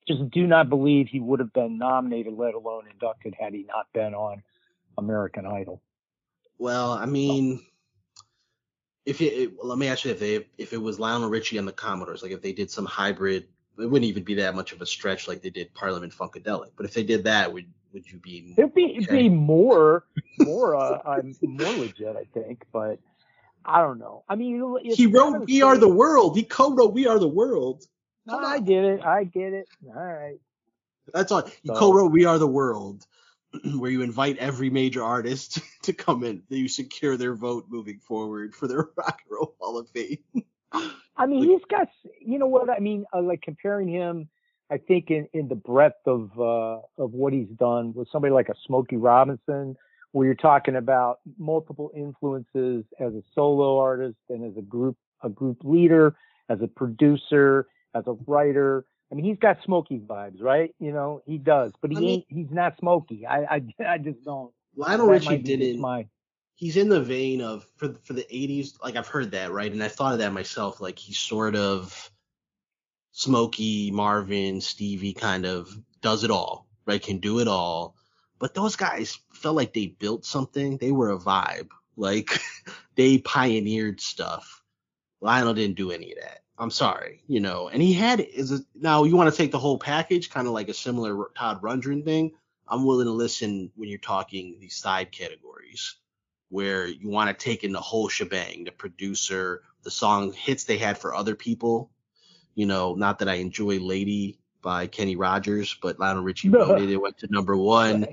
[0.08, 3.88] just do not believe he would have been nominated, let alone inducted, had he not
[3.94, 4.44] been on
[4.98, 5.82] American Idol.
[6.58, 7.66] Well, I mean,
[9.06, 11.68] if it, it let me ask you if they if it was Lionel Richie and
[11.68, 13.48] the Commodores, like if they did some hybrid,
[13.80, 16.72] it wouldn't even be that much of a stretch like they did Parliament Funkadelic.
[16.76, 18.54] But if they did that, would would you be?
[18.58, 20.06] It'd be it'd be more
[20.40, 23.00] more uh, uh, more legit, I think, but
[23.66, 24.24] I don't know.
[24.30, 25.90] I mean, He wrote "We Are the.
[25.90, 27.86] World." He co-wrote "We Are the World."
[28.26, 29.04] No, I get it.
[29.04, 29.68] I get it.
[29.88, 30.40] All right.
[31.14, 31.44] That's all.
[31.64, 33.06] You So- co-wrote "We Are the World,"
[33.78, 36.44] where you invite every major artist to come in.
[36.50, 40.20] That you secure their vote moving forward for the Rock and Roll Hall of Fame.
[40.72, 41.88] I mean, Like- he's got.
[42.22, 43.06] You know what I mean?
[43.14, 44.30] Uh, like comparing him,
[44.70, 48.50] I think in in the breadth of uh of what he's done with somebody like
[48.50, 49.76] a Smokey Robinson,
[50.12, 55.30] where you're talking about multiple influences as a solo artist and as a group a
[55.30, 56.16] group leader,
[56.50, 58.86] as a producer, as a writer.
[59.12, 60.76] I mean, he's got Smokey vibes, right?
[60.80, 62.26] You know, he does, but he I mean- ain't.
[62.28, 63.26] He's not Smokey.
[63.26, 63.62] I I,
[63.94, 64.52] I just don't.
[64.76, 65.80] Lionel that Richie might be didn't.
[65.82, 66.08] My,
[66.58, 69.72] he's in the vein of for for the 80s like i've heard that right?
[69.72, 72.12] And i thought of that myself like he's sort of
[73.12, 77.04] smokey marvin stevie kind of does it all right?
[77.04, 77.96] Can do it all.
[78.40, 80.78] But those guys felt like they built something.
[80.78, 81.70] They were a vibe.
[81.96, 82.40] Like
[82.96, 84.64] they pioneered stuff.
[85.22, 86.40] Lionel didn't do any of that.
[86.60, 87.70] I'm sorry you know?
[87.70, 90.54] And he had is a, now you want to take the whole package kind of
[90.54, 92.32] like a similar todd rundgren thing?
[92.68, 95.96] I'm willing to listen when you're talking these side categories
[96.50, 100.78] where you want to take in the whole shebang, the producer, the song hits they
[100.78, 101.92] had for other people.
[102.56, 106.90] You know, not that I enjoy Lady by Kenny Rogers, but Lionel Richie wrote it.
[106.90, 108.08] It went to number one.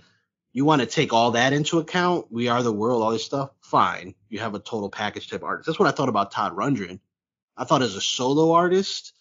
[0.52, 2.26] You want to take all that into account?
[2.30, 3.50] We are the world, all this stuff.
[3.60, 4.14] Fine.
[4.28, 5.66] You have a total package type artist.
[5.66, 7.00] That's what I thought about Todd Rundgren.
[7.56, 9.14] I thought as a solo artist,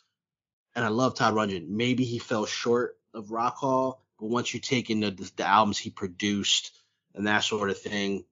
[0.76, 1.70] and I love Todd Rundgren.
[1.70, 5.48] Maybe he fell short of Rock Hall, but once you take in the, the, the
[5.48, 6.72] albums he produced
[7.16, 8.26] and that sort of thing,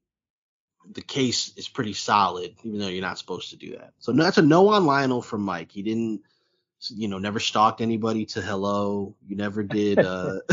[0.90, 3.94] the case is pretty solid, even though you're not supposed to do that.
[4.00, 5.72] So that's a no on Lionel from Mike.
[5.72, 6.22] He didn't,
[6.90, 9.16] you know, never stalked anybody to hello.
[9.28, 10.00] You never did.
[10.00, 10.40] Uh,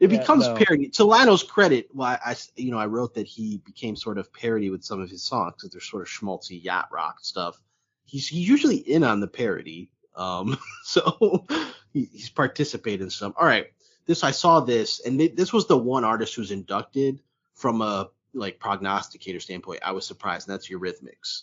[0.00, 0.54] it Yeah, becomes no.
[0.54, 0.88] parody.
[0.90, 4.70] To Lionel's credit, why I, you know, I wrote that he became sort of parody
[4.70, 7.60] with some of his songs because they're sort of schmaltzy yacht rock stuff.
[8.04, 9.90] He's, he's usually in on the parody.
[10.16, 11.46] Um, so
[11.92, 13.34] he, he's participated in some.
[13.38, 13.66] All right,
[14.06, 17.20] this I saw this, and th- this was the one artist who's inducted
[17.54, 20.48] from a like prognosticator standpoint, I was surprised.
[20.48, 21.42] And that's Eurythmics.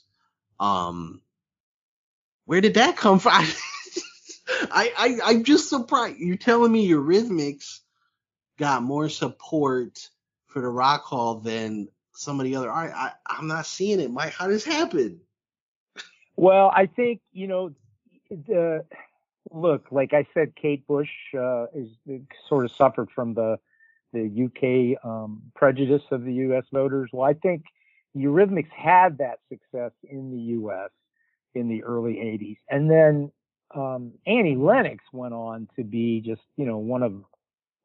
[0.60, 1.21] Um,
[2.45, 3.34] where did that come from?
[4.71, 6.17] I, I I'm just surprised.
[6.17, 7.80] You're telling me Eurythmics
[8.58, 10.10] got more support
[10.47, 12.93] for the Rock Hall than some of the other art.
[12.95, 14.34] I I'm not seeing it, Mike.
[14.34, 15.19] How does happen?
[16.36, 17.73] Well, I think you know
[18.30, 18.86] the
[19.52, 19.88] look.
[19.91, 21.89] Like I said, Kate Bush uh, is
[22.47, 23.60] sort of suffered from the
[24.13, 27.10] the UK um, prejudice of the US voters.
[27.12, 27.63] Well, I think
[28.15, 30.89] Eurythmics had that success in the US
[31.54, 32.58] in the early 80s.
[32.70, 33.32] And then
[33.76, 37.24] um, Annie Lennox went on to be just, you know, one of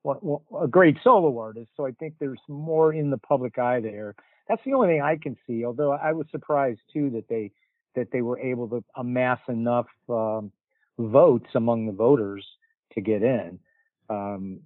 [0.02, 0.18] one,
[0.61, 1.70] a great solo artist.
[1.76, 4.14] So I think there's more in the public eye there.
[4.48, 5.64] That's the only thing I can see.
[5.64, 7.52] Although I was surprised too that they
[7.94, 10.50] that they were able to amass enough um,
[10.98, 12.44] votes among the voters
[12.94, 13.58] to get in.
[14.08, 14.61] Um,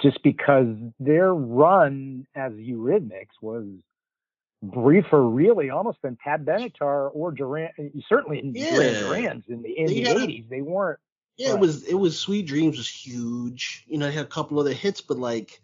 [0.00, 3.66] just because their run as Eurythmics was
[4.62, 7.70] briefer, really, almost than Pat Benatar or Duran.
[8.08, 8.74] Certainly in yeah.
[8.74, 10.98] Duran Duran's in the in the eighties, they weren't.
[11.36, 13.84] Yeah, it was it was Sweet Dreams was huge.
[13.86, 15.60] You know, they had a couple other hits, but like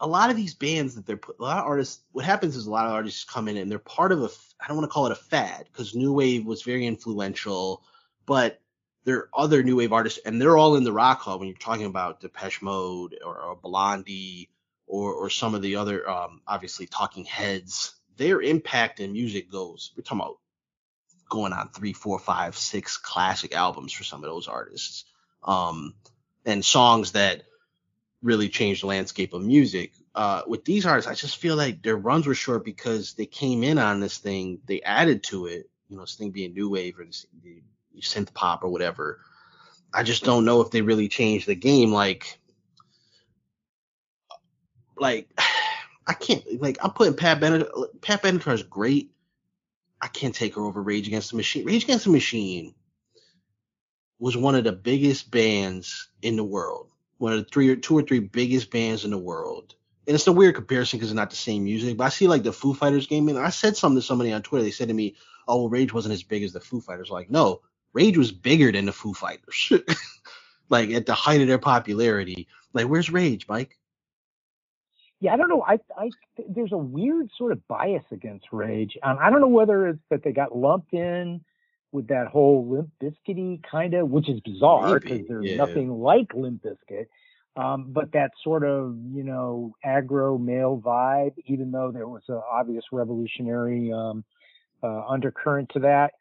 [0.00, 2.02] a lot of these bands that they're put, a lot of artists.
[2.12, 4.28] What happens is a lot of artists come in and they're part of a.
[4.60, 7.82] I don't want to call it a fad because new wave was very influential,
[8.26, 8.60] but
[9.04, 11.56] there are other new wave artists, and they're all in the rock hall when you're
[11.56, 14.50] talking about Depeche Mode or, or Blondie
[14.86, 17.94] or or some of the other um, obviously Talking Heads.
[18.16, 19.92] Their impact in music goes.
[19.96, 20.38] We're talking about
[21.28, 25.04] going on three, four, five, six classic albums for some of those artists,
[25.44, 25.94] um,
[26.44, 27.42] and songs that
[28.22, 29.92] really changed the landscape of music.
[30.14, 33.62] Uh, with these artists, I just feel like their runs were short because they came
[33.62, 36.98] in on this thing, they added to it, you know, this thing being new wave
[36.98, 37.62] or this, the
[38.00, 39.20] synth pop or whatever.
[39.92, 41.92] I just don't know if they really changed the game.
[41.92, 42.38] Like,
[44.96, 45.28] like
[46.06, 47.86] I can't like I'm putting Pat Benatar.
[48.00, 49.10] Pat Benatar is great.
[50.00, 51.64] I can't take her over Rage Against the Machine.
[51.64, 52.74] Rage Against the Machine
[54.18, 56.90] was one of the biggest bands in the world.
[57.18, 59.74] One of the three or two or three biggest bands in the world.
[60.06, 61.96] And it's a weird comparison because it's not the same music.
[61.96, 64.42] But I see like the Foo Fighters game, and I said something to somebody on
[64.42, 64.64] Twitter.
[64.64, 67.28] They said to me, "Oh, well, Rage wasn't as big as the Foo Fighters." Like,
[67.30, 67.60] no,
[67.98, 69.72] Rage was bigger than the Foo Fighters.
[70.68, 72.46] like at the height of their popularity.
[72.72, 73.76] Like, where's Rage, Mike?
[75.20, 75.64] Yeah, I don't know.
[75.66, 76.10] I, I
[76.48, 78.96] there's a weird sort of bias against Rage.
[79.02, 81.40] Um, I don't know whether it's that they got lumped in
[81.90, 85.56] with that whole Limp Bizkity kind of, which is bizarre because there's yeah.
[85.56, 87.06] nothing like Limp Bizkit.
[87.56, 92.40] Um, but that sort of, you know, aggro male vibe, even though there was an
[92.48, 94.22] obvious revolutionary um,
[94.84, 96.12] uh, undercurrent to that.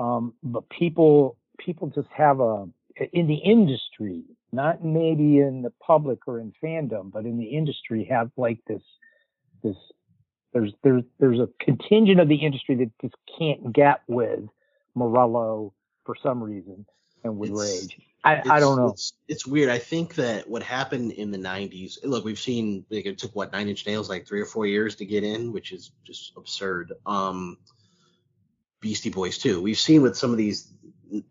[0.00, 2.66] Um, but people people just have a
[3.12, 8.06] in the industry, not maybe in the public or in fandom, but in the industry,
[8.10, 8.82] have like this
[9.62, 9.76] this
[10.52, 14.40] there's there's there's a contingent of the industry that just can't get with
[14.94, 16.86] Morello for some reason
[17.22, 17.98] and with it's, Rage.
[18.24, 18.88] I, I don't know.
[18.88, 19.70] It's, it's, weird.
[19.70, 22.04] I think that what happened in the 90s.
[22.04, 24.94] Look, we've seen like, it took what Nine Inch Nails like three or four years
[24.96, 26.92] to get in, which is just absurd.
[27.06, 27.56] Um,
[28.80, 29.60] Beastie Boys too.
[29.60, 30.72] We've seen with some of these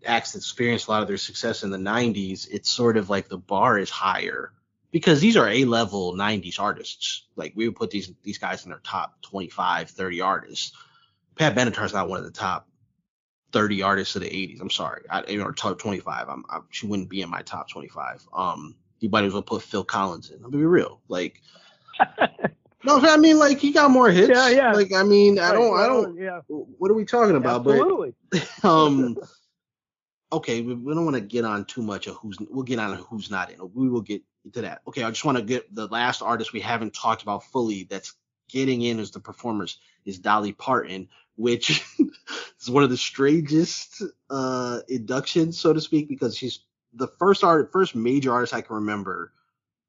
[0.06, 3.30] acts that experienced a lot of their success in the 90s, it's sort of like
[3.30, 4.52] the bar is higher
[4.92, 7.26] because these are A-level 90s artists.
[7.36, 10.74] Like we would put these these guys in their top 25, 30 artists.
[11.36, 12.68] Pat Benatar's not one of the top
[13.54, 14.62] 30 artists of the 80s.
[14.62, 16.30] I'm sorry, I, or top 25.
[16.30, 18.28] I'm, I, she wouldn't be in my top 25.
[18.34, 20.44] Um, you might as well put Phil Collins in.
[20.44, 21.02] I'll be real.
[21.08, 21.42] Like
[22.84, 24.30] No, I mean like he got more hits.
[24.30, 24.72] Yeah, yeah.
[24.72, 26.18] Like I mean, I don't, I don't.
[26.18, 26.42] Yeah.
[26.48, 27.68] What are we talking about?
[27.68, 28.14] Absolutely.
[28.30, 29.18] But um,
[30.32, 32.38] okay, we, we don't want to get on too much of who's.
[32.40, 33.58] We'll get on who's not in.
[33.74, 34.22] We will get
[34.54, 34.82] to that.
[34.88, 38.14] Okay, I just want to get the last artist we haven't talked about fully that's
[38.50, 41.84] getting in as the performers is Dolly Parton, which
[42.62, 46.62] is one of the strangest uh inductions, so to speak, because she's
[46.94, 49.34] the first art, first major artist I can remember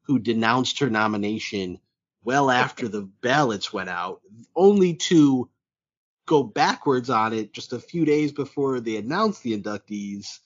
[0.03, 1.79] who denounced her nomination
[2.25, 4.21] well after the ballots went out,
[4.55, 5.49] only to
[6.27, 10.39] go backwards on it just a few days before they announced the inductees.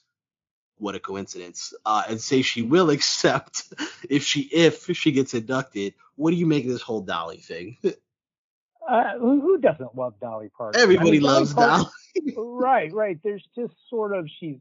[0.77, 1.73] What a coincidence!
[1.85, 3.73] Uh, and say she will accept
[4.09, 5.93] if she if she gets inducted.
[6.15, 7.77] What do you make of this whole Dolly thing?
[8.87, 10.79] Uh, who, who, doesn't love Dolly Parton?
[10.79, 11.85] Everybody I mean, loves Dolly.
[11.85, 13.19] Parton, right, right.
[13.23, 14.59] There's just sort of she's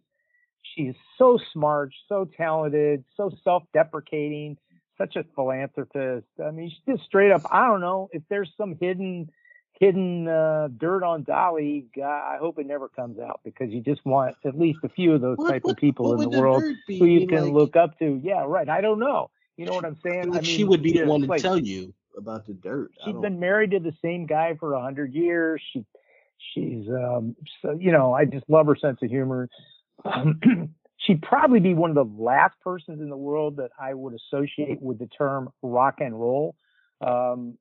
[0.62, 4.56] she's so smart, so talented, so self-deprecating
[4.98, 6.26] such a philanthropist.
[6.44, 7.42] I mean, she's just straight up.
[7.50, 9.30] I don't know if there's some hidden
[9.78, 11.86] hidden uh, dirt on Dolly.
[11.94, 15.12] God, I hope it never comes out because you just want at least a few
[15.12, 17.76] of those what, type what, of people in the world who you can like, look
[17.76, 18.20] up to.
[18.22, 18.68] Yeah, right.
[18.68, 19.30] I don't know.
[19.56, 20.30] You know what I'm saying?
[20.30, 22.90] Like I mean, she would be the one to like, tell you about the dirt.
[23.04, 25.62] She's been married to the same guy for a hundred years.
[25.72, 25.84] She,
[26.52, 29.48] she's, um, so you know, I just love her sense of humor.
[30.04, 30.40] Um,
[31.04, 34.80] she'd probably be one of the last persons in the world that I would associate
[34.80, 36.54] with the term rock and roll.
[37.00, 37.58] Um,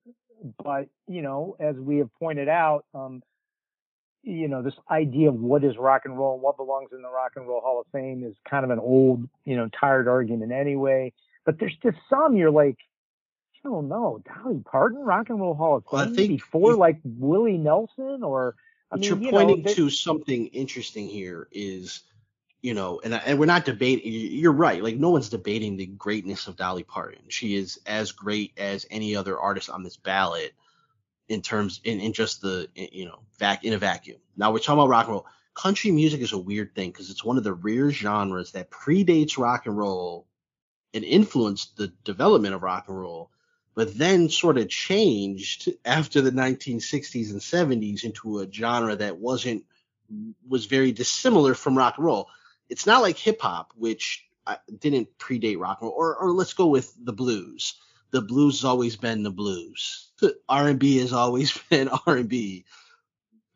[0.64, 3.22] but you know, as we have pointed out, um,
[4.24, 7.10] you know, this idea of what is rock and roll and what belongs in the
[7.10, 10.52] Rock and Roll Hall of Fame is kind of an old, you know, tired argument
[10.52, 11.12] anyway.
[11.46, 12.78] But there's just some you're like,
[13.66, 17.58] I don't know, Dolly Parton, Rock and Roll Hall of Fame, well, before like Willie
[17.58, 18.56] Nelson or.
[18.92, 22.02] I mean, you're you pointing know, to something interesting here is,
[22.64, 24.12] you know, and and we're not debating.
[24.12, 24.82] You're right.
[24.82, 27.26] Like no one's debating the greatness of Dolly Parton.
[27.28, 30.54] She is as great as any other artist on this ballot
[31.28, 34.18] in terms in, in just the you know vac in a vacuum.
[34.38, 35.28] Now we're talking about rock and roll.
[35.54, 39.38] Country music is a weird thing because it's one of the rare genres that predates
[39.38, 40.26] rock and roll
[40.94, 43.30] and influenced the development of rock and roll,
[43.76, 49.66] but then sort of changed after the 1960s and 70s into a genre that wasn't
[50.48, 52.30] was very dissimilar from rock and roll.
[52.74, 54.26] It's not like hip hop, which
[54.80, 57.76] didn't predate rock and roll, or, or let's go with the blues.
[58.10, 60.10] The blues has always been the blues.
[60.50, 62.66] R&B has always been R&B.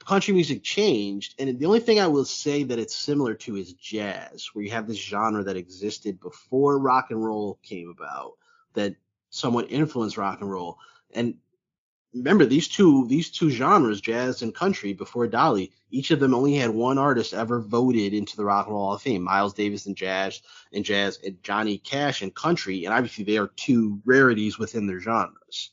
[0.05, 3.73] Country music changed, and the only thing I will say that it's similar to is
[3.73, 8.33] jazz, where you have this genre that existed before rock and roll came about
[8.75, 8.97] that
[9.31, 10.77] somewhat influenced rock and roll.
[11.15, 11.37] And
[12.13, 16.55] remember these two these two genres, jazz and country, before Dolly, each of them only
[16.55, 19.85] had one artist ever voted into the Rock and Roll Hall of Fame: Miles Davis
[19.85, 20.41] in jazz
[20.73, 22.85] and jazz, and Johnny Cash in country.
[22.85, 25.71] And obviously, they are two rarities within their genres.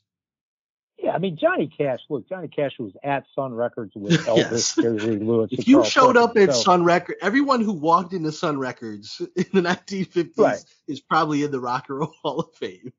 [0.99, 2.01] Yeah, I mean Johnny Cash.
[2.09, 5.51] Look, Johnny Cash was at Sun Records with Elvis, Jerry Lewis.
[5.53, 6.63] If you showed up at so.
[6.63, 10.65] Sun Records, everyone who walked into Sun Records in the 1950s right.
[10.89, 12.93] is probably in the Rock and Roll Hall of Fame.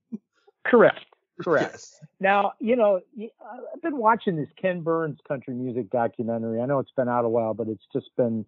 [0.66, 1.00] Correct.
[1.42, 1.86] Correct.
[2.22, 6.62] Now, you know, I've been watching this Ken Burns country music documentary.
[6.62, 8.46] I know it's been out a while, but it's just been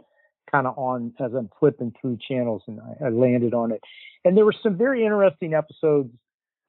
[0.50, 3.82] kind of on as I'm flipping through channels and I, I landed on it.
[4.24, 6.10] And there were some very interesting episodes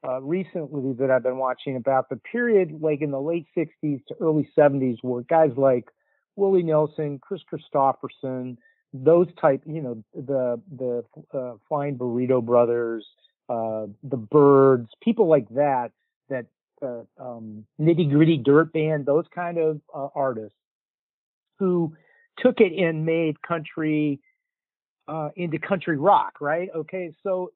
[0.06, 4.14] uh, recently that I've been watching about the period like in the late 60s to
[4.20, 5.86] early 70s where guys like
[6.36, 8.56] Willie Nelson, Kris Kristofferson,
[8.92, 11.04] those type, you know, the the
[11.36, 13.06] uh, Flying Burrito Brothers,
[13.48, 15.92] uh, the Byrds, people like that,
[16.28, 16.46] that
[16.82, 20.56] uh, um, Nitty Gritty Dirt Band, those kind of uh, artists
[21.58, 21.94] who
[22.38, 24.20] took it and made country
[25.08, 26.68] uh, into country rock, right?
[26.74, 27.52] Okay, so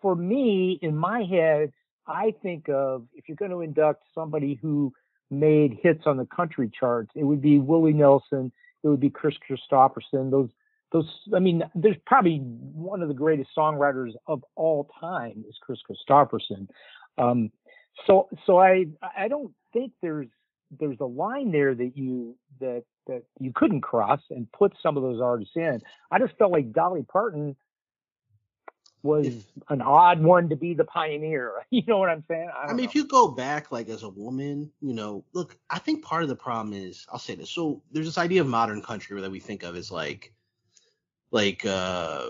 [0.00, 1.72] for me, in my head,
[2.06, 4.92] I think of if you're going to induct somebody who
[5.30, 8.52] made hits on the country charts, it would be Willie Nelson,
[8.82, 10.30] it would be Kris Kristofferson.
[10.30, 10.50] Those,
[10.92, 11.08] those.
[11.34, 16.68] I mean, there's probably one of the greatest songwriters of all time is Kris Kristofferson.
[17.18, 17.50] Um,
[18.06, 18.86] so, so I,
[19.16, 20.28] I don't think there's
[20.78, 25.02] there's a line there that you that that you couldn't cross and put some of
[25.02, 25.82] those artists in.
[26.10, 27.56] I just felt like Dolly Parton
[29.02, 31.52] was if, an odd one to be the pioneer.
[31.70, 32.50] You know what I'm saying?
[32.54, 32.82] I, I mean, know.
[32.84, 36.28] if you go back like as a woman, you know, look, I think part of
[36.28, 37.50] the problem is I'll say this.
[37.50, 40.32] So there's this idea of modern country that we think of as like
[41.30, 42.26] like uh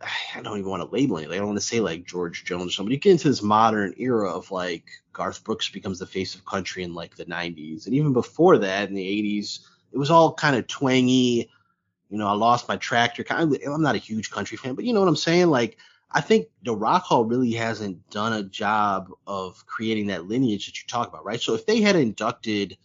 [0.36, 1.30] I don't even want to label it.
[1.30, 2.96] I don't want to say like George Jones or somebody.
[2.96, 6.82] You get into this modern era of like Garth Brooks becomes the face of country
[6.82, 9.60] in like the 90s, and even before that in the 80s,
[9.92, 11.50] it was all kind of twangy.
[12.08, 13.24] You know, I lost my tractor.
[13.30, 15.46] I'm not a huge country fan, but you know what I'm saying?
[15.46, 15.78] Like,
[16.10, 20.80] I think the Rock Hall really hasn't done a job of creating that lineage that
[20.80, 21.40] you talk about, right?
[21.40, 22.76] So if they had inducted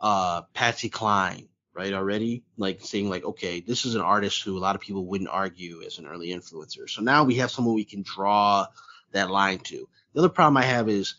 [0.00, 4.60] uh, Patsy Cline, right, already, like saying like, okay, this is an artist who a
[4.60, 6.88] lot of people wouldn't argue as an early influencer.
[6.88, 8.66] So now we have someone we can draw
[9.12, 9.88] that line to.
[10.12, 11.14] The other problem I have is,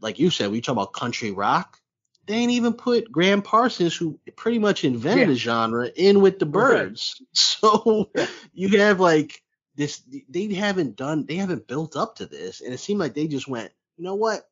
[0.00, 1.78] like you said, we talk about country rock.
[2.26, 5.32] They ain't even put Gram Parsons, who pretty much invented yeah.
[5.34, 7.28] the genre, in with the Byrds Right.
[7.34, 8.10] So
[8.52, 9.42] you have like
[9.76, 13.26] this they haven't done they haven't built up to this and it seemed like they
[13.26, 14.48] just went you know what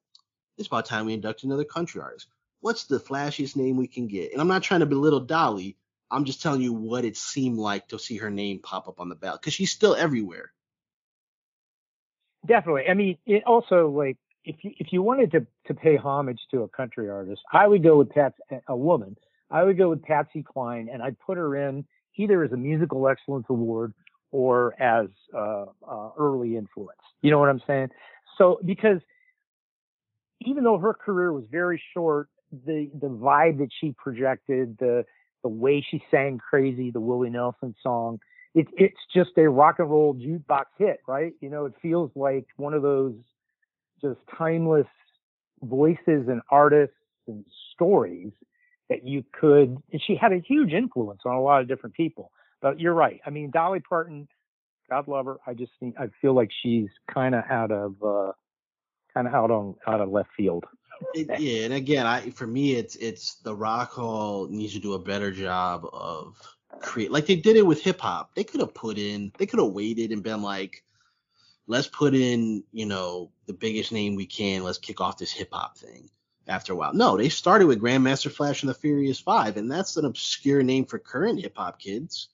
[0.58, 2.26] it's about time we induct another country artist
[2.62, 4.32] what's the flashiest name we can get?
[4.32, 5.76] And i'm not trying to belittle dolly.
[6.10, 9.08] I'm just telling you what it seemed like to see her name pop up on
[9.08, 10.52] the ballot because she's still everywhere.
[12.46, 12.88] Definitely.
[12.88, 16.62] I mean it also like if you if you wanted to to pay homage to
[16.62, 18.34] a country artist i would go with pat
[18.68, 19.16] a woman.
[19.50, 21.84] I would go with patsy cline and i'd put her in
[22.16, 23.94] either as a musical excellence award
[24.30, 27.00] or as uh, uh, early influence.
[27.20, 27.90] You know what I'm saying?
[28.38, 29.00] So because
[30.40, 35.04] even though her career was very short, the the vibe that she projected, the
[35.42, 38.20] the way she sang "Crazy," the Willie Nelson song,
[38.54, 41.32] it, it's just a rock and roll jukebox hit, right?
[41.40, 43.14] You know, it feels like one of those
[44.00, 44.86] just timeless
[45.62, 46.96] voices and artists
[47.26, 47.44] and
[47.74, 48.32] stories
[48.88, 49.76] that you could.
[49.92, 52.30] And she had a huge influence on a lot of different people.
[52.60, 53.20] But you're right.
[53.26, 54.28] I mean, Dolly Parton,
[54.90, 55.38] God love her.
[55.46, 58.32] I just think I feel like she's kind of out of uh,
[59.14, 60.64] kind of out on out of left field
[61.14, 64.94] it, yeah, and again, I for me, it's it's the Rock Hall needs to do
[64.94, 66.36] a better job of
[66.80, 68.34] create like they did it with hip hop.
[68.34, 70.82] They could have put in, they could have waited and been like,
[71.66, 74.62] let's put in, you know, the biggest name we can.
[74.62, 76.08] Let's kick off this hip hop thing.
[76.48, 79.96] After a while, no, they started with Grandmaster Flash and the Furious Five, and that's
[79.96, 82.28] an obscure name for current hip hop kids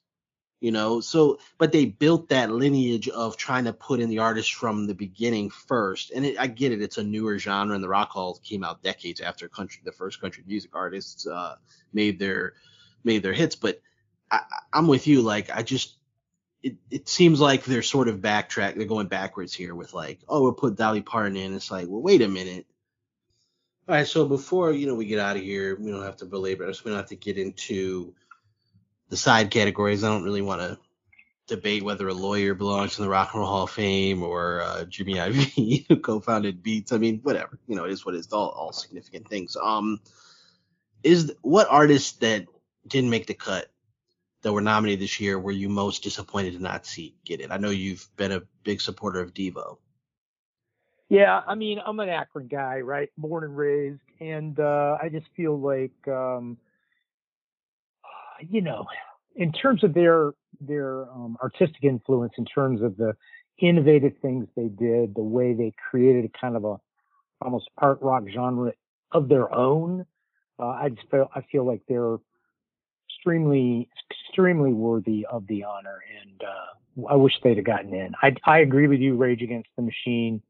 [0.61, 1.01] you know?
[1.01, 4.95] So but they built that lineage of trying to put in the artists from the
[4.95, 6.11] beginning first.
[6.11, 8.83] And it, i get it it's a newer genre and the rock hall came out
[8.83, 11.57] decades after country the first country music artists uh,
[11.93, 12.55] made their
[13.05, 13.55] made their hits.
[13.57, 13.81] But
[14.31, 14.41] I,
[14.73, 15.97] i'm with you like i just
[16.63, 20.43] it, it seems like they're sort of backtrack they're going backwards here with like oh
[20.43, 21.55] we'll put dolly parton in.
[21.55, 22.67] It's like well wait a minute.
[23.89, 26.27] All right so before you know we get out of here we don't have to
[26.27, 28.15] belabor us we don't have to get into
[29.09, 30.05] the side categories.
[30.05, 30.79] I don't really want to
[31.47, 34.85] debate whether a lawyer belongs in the Rock and Roll Hall of Fame or uh,
[34.85, 36.93] Jimmy Iovine who co-founded Beats.
[36.93, 37.59] I mean, whatever.
[37.67, 38.33] You know, it is what it is.
[38.33, 39.57] All, all significant things.
[39.57, 40.01] Um,
[41.03, 42.47] is what artists that
[42.87, 43.71] didn't make the cut
[44.43, 47.51] that were nominated this year were you most disappointed to not see get it?
[47.51, 49.79] I know you've been a big supporter of Devo.
[51.09, 53.11] Yeah, I mean, I'm an Akron guy, right?
[53.17, 56.59] Born and raised, and uh, I just feel like um,
[58.41, 58.87] you know,
[59.37, 63.15] in terms of their their um, artistic influence, in terms of the
[63.61, 66.77] innovative things they did, the way they created a kind of a
[67.41, 68.73] almost art rock genre
[69.13, 70.05] of their own,
[70.59, 72.17] uh, I just feel I feel like they're
[73.09, 78.13] extremely extremely worthy of the honor, and uh, I wish they'd have gotten in.
[78.23, 80.43] I I agree with you, Rage Against the Machine.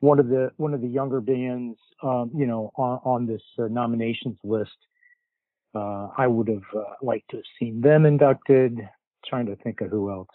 [0.00, 3.68] One of the one of the younger bands, um, you know, on, on this uh,
[3.68, 4.76] nominations list
[5.74, 8.78] uh, I would have uh, liked to have seen them inducted.
[9.26, 10.28] Trying to think of who else.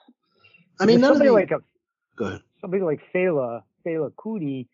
[0.79, 1.59] I mean, somebody like a
[2.15, 2.41] go ahead.
[2.59, 4.67] somebody like Fela Fela Kuti,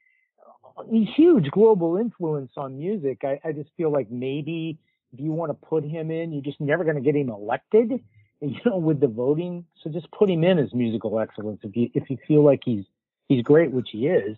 [1.16, 3.22] huge global influence on music.
[3.24, 4.78] I, I just feel like maybe
[5.14, 8.02] if you want to put him in, you're just never going to get him elected.
[8.42, 11.90] You know, with the voting, so just put him in as musical excellence if you
[11.94, 12.84] if you feel like he's
[13.30, 14.38] he's great, which he is.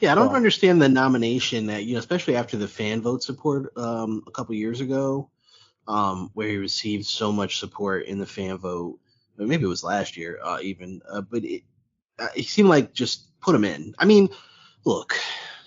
[0.00, 0.36] Yeah, I don't so.
[0.36, 4.54] understand the nomination that you know, especially after the fan vote support um, a couple
[4.54, 5.30] years ago,
[5.88, 8.98] um, where he received so much support in the fan vote.
[9.36, 11.62] Maybe it was last year, uh, even, uh, but it,
[12.18, 13.94] uh, it seemed like just put him in.
[13.98, 14.28] I mean,
[14.84, 15.18] look,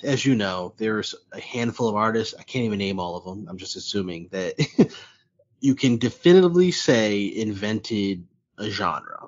[0.03, 2.36] as you know, there's a handful of artists.
[2.38, 3.47] I can't even name all of them.
[3.49, 4.55] I'm just assuming that
[5.59, 9.28] you can definitively say invented a genre.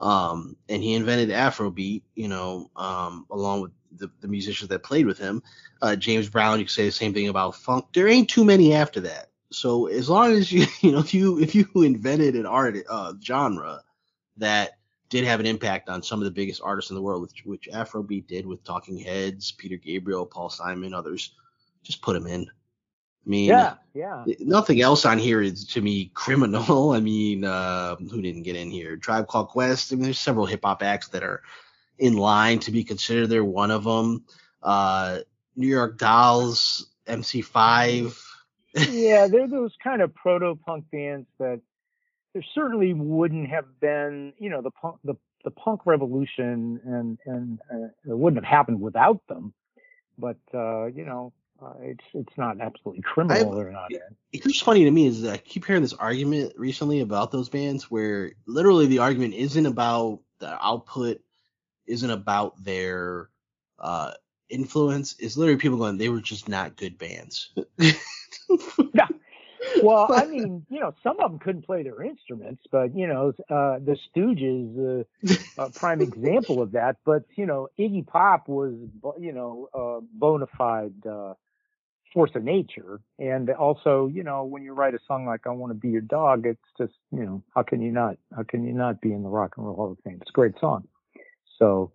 [0.00, 5.06] Um, and he invented Afrobeat, you know, um, along with the, the musicians that played
[5.06, 5.42] with him.
[5.80, 7.86] Uh, James Brown, you could say the same thing about funk.
[7.92, 9.28] There ain't too many after that.
[9.50, 13.14] So as long as you you know if you if you invented an art uh,
[13.22, 13.80] genre
[14.38, 14.78] that
[15.12, 17.68] did have an impact on some of the biggest artists in the world, which, which
[17.70, 21.34] Afrobeat did with Talking Heads, Peter Gabriel, Paul Simon, others,
[21.82, 22.46] just put them in.
[23.24, 24.24] I mean, yeah, yeah.
[24.40, 26.90] Nothing else on here is to me criminal.
[26.92, 28.96] I mean, uh, who didn't get in here?
[28.96, 29.92] Tribe Called Quest.
[29.92, 31.42] I mean, there's several hip hop acts that are
[32.02, 33.28] in line to be considered.
[33.28, 34.24] They're one of them.
[34.60, 35.20] Uh,
[35.54, 38.20] New York Dolls, MC5.
[38.90, 41.60] yeah, they're those kind of proto punk bands that
[42.34, 47.60] there certainly wouldn't have been, you know, the punk the the punk revolution and and
[47.72, 49.54] uh, it wouldn't have happened without them.
[50.18, 51.32] But uh, you know,
[51.62, 53.52] uh, it's it's not absolutely criminal.
[53.52, 54.00] They're not in.
[54.32, 57.88] It's funny to me is that I keep hearing this argument recently about those bands
[57.88, 61.20] where literally the argument isn't about the output
[61.86, 63.28] isn't about their
[63.78, 64.12] uh,
[64.48, 65.16] influence.
[65.18, 67.52] It's literally people going, they were just not good bands.
[67.78, 69.08] yeah.
[69.82, 73.32] Well, I mean, you know, some of them couldn't play their instruments, but you know,
[73.48, 75.06] uh, the Stooges,
[75.58, 76.96] uh, a prime example of that.
[77.04, 78.74] But you know, Iggy Pop was,
[79.18, 81.34] you know, a bona fide uh,
[82.12, 85.70] force of nature, and also, you know, when you write a song like "I Want
[85.70, 88.16] to Be Your Dog," it's just, you know, how can you not?
[88.34, 90.18] How can you not be in the Rock and Roll Hall of Fame?
[90.20, 90.86] It's a great song.
[91.62, 91.92] So,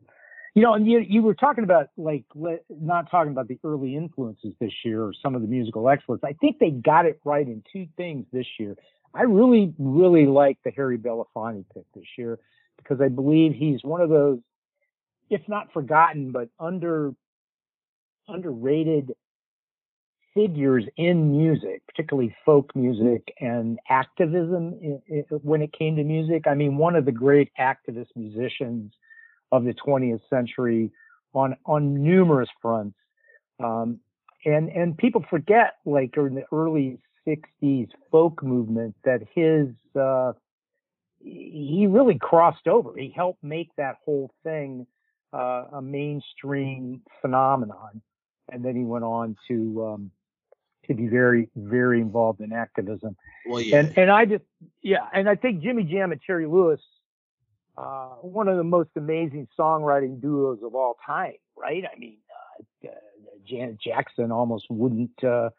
[0.55, 2.23] you know, and you, you were talking about like
[2.69, 6.23] not talking about the early influences this year or some of the musical excellence.
[6.23, 8.77] I think they got it right in two things this year.
[9.13, 12.39] I really, really like the Harry Belafonte pick this year
[12.77, 14.39] because I believe he's one of those,
[15.29, 17.13] if not forgotten, but under
[18.29, 19.13] underrated
[20.33, 25.01] figures in music, particularly folk music and activism
[25.41, 26.47] when it came to music.
[26.47, 28.93] I mean, one of the great activist musicians
[29.51, 30.91] of the 20th century
[31.33, 32.97] on on numerous fronts.
[33.63, 33.99] Um,
[34.45, 39.69] and and people forget, like in the early 60s folk movement, that his
[39.99, 40.33] uh,
[41.19, 42.93] he really crossed over.
[42.95, 44.87] He helped make that whole thing
[45.33, 48.01] uh, a mainstream phenomenon.
[48.49, 50.11] and then he went on to um,
[50.87, 53.15] to be very very involved in activism.
[53.45, 53.79] Well, yeah.
[53.79, 54.43] And and I just
[54.81, 56.79] yeah, and I think Jimmy Jam and Terry Lewis,
[57.77, 61.83] uh, one of the most amazing songwriting duos of all time, right?
[61.85, 62.17] I mean,
[62.83, 62.91] uh, uh,
[63.47, 65.23] Janet Jackson almost wouldn't.
[65.23, 65.49] Uh,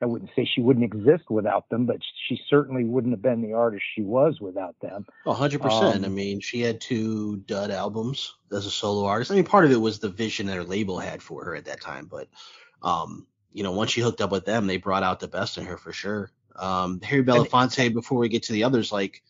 [0.00, 1.96] I wouldn't say she wouldn't exist without them, but
[2.28, 5.06] she certainly wouldn't have been the artist she was without them.
[5.26, 6.04] A hundred percent.
[6.04, 9.32] I Um, mean, she had two dud albums as a solo artist.
[9.32, 11.64] I mean, part of it was the vision that her label had for her at
[11.64, 12.28] that time, but
[12.82, 15.64] um, you know, once she hooked up with them, they brought out the best in
[15.64, 16.30] her for sure.
[16.54, 17.92] Um, Harry Belafonte.
[17.92, 19.22] Before we get to the others, like,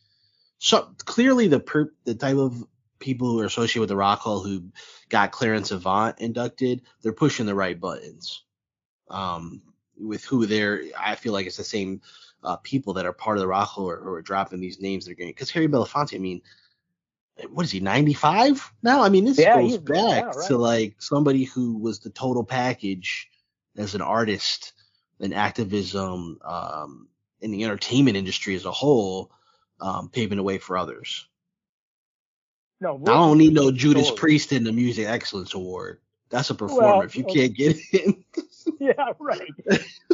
[0.58, 2.64] so clearly the per, the type of
[2.98, 4.70] people who are associated with the Rock Hall who
[5.08, 8.42] got Clarence Avant inducted, they're pushing the right buttons.
[9.08, 9.62] Um,
[9.96, 12.02] with who they're, I feel like it's the same
[12.44, 15.06] uh, people that are part of the Rock Hall who are dropping these names.
[15.06, 16.14] They're getting because Harry Belafonte.
[16.14, 16.42] I mean,
[17.50, 17.80] what is he?
[17.80, 19.02] Ninety five now?
[19.02, 20.48] I mean, this Yeah, goes back yeah, right.
[20.48, 23.28] to like somebody who was the total package
[23.76, 24.72] as an artist
[25.20, 27.08] and activism um,
[27.40, 29.30] in the entertainment industry as a whole,
[29.80, 31.26] um, paving the way for others.
[32.80, 33.70] No, I don't need no.
[33.72, 36.00] Judas Priest in the Music Excellence Award.
[36.30, 36.98] That's a performer.
[36.98, 37.48] Well, if you okay.
[37.48, 38.24] can't get in,
[38.78, 39.48] yeah, right,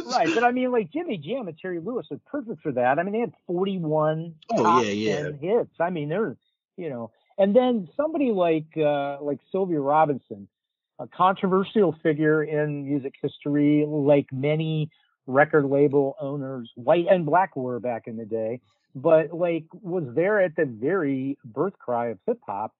[0.05, 0.29] right.
[0.33, 2.99] But I mean, like Jimmy Jam and Terry Lewis are perfect for that.
[2.99, 5.23] I mean, they had 41 Oh, top yeah, yeah.
[5.23, 5.71] 10 hits.
[5.79, 6.37] I mean, they're,
[6.77, 10.47] you know, and then somebody like uh, like Sylvia Robinson,
[10.99, 14.89] a controversial figure in music history, like many
[15.27, 18.61] record label owners, white and black were back in the day,
[18.95, 22.73] but like was there at the very birth cry of hip hop.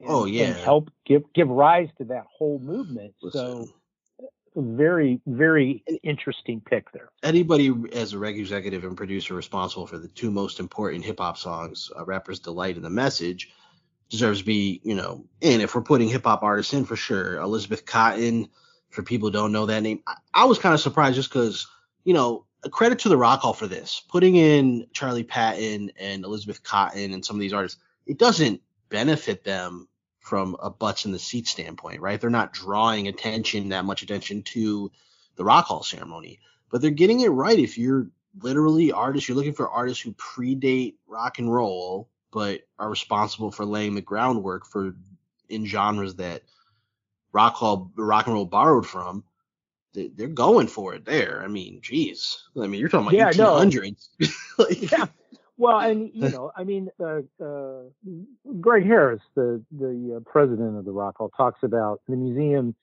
[0.00, 0.44] and- Oh, yeah.
[0.46, 3.14] and help give give rise to that whole movement.
[3.32, 3.66] So
[4.56, 7.10] very very interesting pick there.
[7.22, 11.36] anybody as a reg executive and producer responsible for the two most important hip hop
[11.36, 13.50] songs, uh, "Rapper's Delight" and "The Message,"
[14.08, 15.60] deserves to be, you know, in.
[15.60, 18.48] If we're putting hip hop artists in for sure, Elizabeth Cotten.
[18.90, 21.66] For people who don't know that name, I, I was kind of surprised just because,
[22.04, 26.24] you know, a credit to the Rock Hall for this, putting in Charlie Patton and
[26.24, 27.80] Elizabeth Cotten and some of these artists.
[28.06, 29.88] It doesn't benefit them
[30.20, 32.20] from a butts in the seat standpoint, right?
[32.20, 34.90] They're not drawing attention that much attention to
[35.36, 36.40] the Rock Hall ceremony,
[36.70, 37.58] but they're getting it right.
[37.58, 38.08] If you're
[38.40, 43.64] literally artists, you're looking for artists who predate rock and roll, but are responsible for
[43.64, 44.94] laying the groundwork for
[45.48, 46.42] in genres that
[47.32, 49.24] rock hall rock and roll borrowed from.
[49.92, 51.42] They- They're going for it there.
[51.42, 52.42] I mean, geez.
[52.60, 53.54] I mean, you're talking about Yeah, no.
[53.56, 54.08] 1800s.
[54.58, 55.06] like, Yeah.
[55.56, 57.82] Well, and you know, I mean, uh, uh,
[58.60, 62.74] Greg Harris, the the uh, president of the Rock Hall, talks about the museum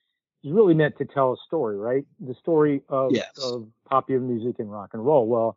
[0.44, 2.04] is really meant to tell a story, right?
[2.20, 3.30] The story of Yes.
[3.42, 5.26] of popular music and rock and roll.
[5.26, 5.56] Well,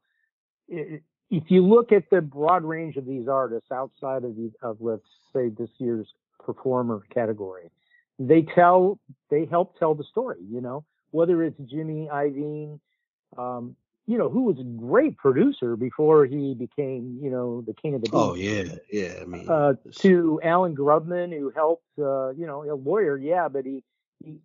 [0.74, 4.78] i if you look at the broad range of these artists outside of the of
[4.82, 6.08] let's say this year's
[6.44, 7.70] performer category,
[8.18, 8.98] they tell
[9.30, 10.40] they help tell the story.
[10.50, 12.80] You know, whether it's Jimmy Iovine,
[13.38, 13.76] um,
[14.08, 18.02] you know, who was a great producer before he became, you know, the king of
[18.02, 18.16] the beat.
[18.16, 19.20] oh yeah, yeah.
[19.22, 23.66] I mean, Uh, to Allen Grubman, who helped, uh, you know, a lawyer, yeah, but
[23.66, 23.84] he,
[24.24, 24.38] he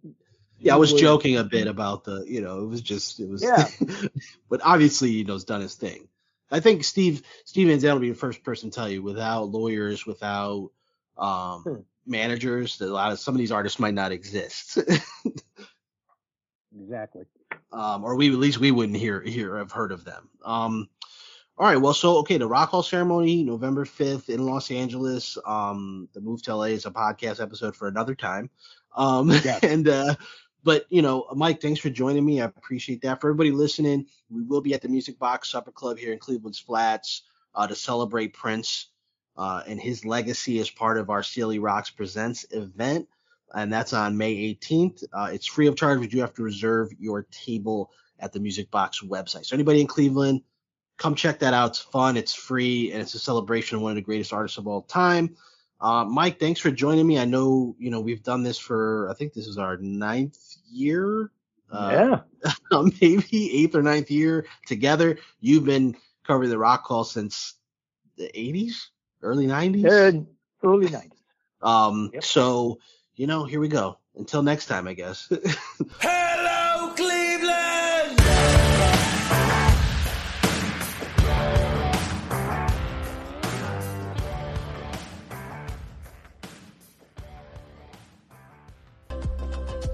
[0.60, 3.42] Yeah, I was joking a bit about the, you know, it was just, it was,
[3.42, 3.68] Yeah.
[4.50, 6.08] but obviously, you know, has done his thing.
[6.50, 10.06] I think Steve, Steve Zandt will be the first person to tell you without lawyers,
[10.06, 10.70] without
[11.16, 11.80] um, Hmm.
[12.06, 14.78] managers, that a lot of some of these artists might not exist.
[16.84, 17.24] Exactly.
[17.72, 20.28] um, or we, at least we wouldn't hear, hear, have heard of them.
[20.44, 20.88] Um,
[21.56, 21.76] all right.
[21.80, 22.36] Well, so, okay.
[22.36, 25.38] The Rock Hall ceremony, November 5th in Los Angeles.
[25.46, 28.50] Um, the move to LA is a podcast episode for another time.
[28.96, 29.60] Um, Yes.
[29.62, 30.14] and, uh,
[30.64, 32.40] but you know, Mike, thanks for joining me.
[32.40, 33.20] I appreciate that.
[33.20, 36.58] For everybody listening, we will be at the Music Box Supper Club here in Cleveland's
[36.58, 37.22] Flats
[37.54, 38.88] uh, to celebrate Prince
[39.36, 43.08] uh, and his legacy as part of our Sealy Rocks Presents event,
[43.54, 45.04] and that's on May 18th.
[45.12, 47.90] Uh, it's free of charge, but you have to reserve your table
[48.20, 49.44] at the Music Box website.
[49.46, 50.42] So anybody in Cleveland,
[50.96, 51.70] come check that out.
[51.70, 54.66] It's fun, it's free, and it's a celebration of one of the greatest artists of
[54.66, 55.36] all time.
[55.80, 57.18] Uh, Mike, thanks for joining me.
[57.18, 60.38] I know you know we've done this for I think this is our ninth
[60.70, 61.30] year,
[61.70, 62.80] uh, yeah.
[63.00, 65.18] maybe eighth or ninth year together.
[65.40, 67.54] You've been covering the Rock Hall since
[68.16, 68.86] the 80s,
[69.22, 69.84] early 90s.
[69.84, 70.24] Uh,
[70.66, 71.10] early 90s.
[71.60, 72.24] Um, Yep.
[72.24, 72.78] so
[73.16, 73.98] you know, here we go.
[74.16, 75.28] Until next time, I guess.
[76.00, 78.20] Hello, Cleveland!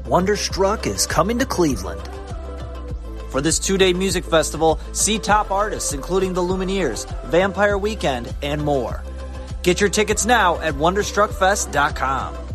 [0.06, 2.02] Wonderstruck is coming to Cleveland.
[3.30, 8.62] For this two day music festival, see top artists including the Lumineers, Vampire Weekend, and
[8.62, 9.04] more.
[9.62, 12.49] Get your tickets now at WonderstruckFest.com.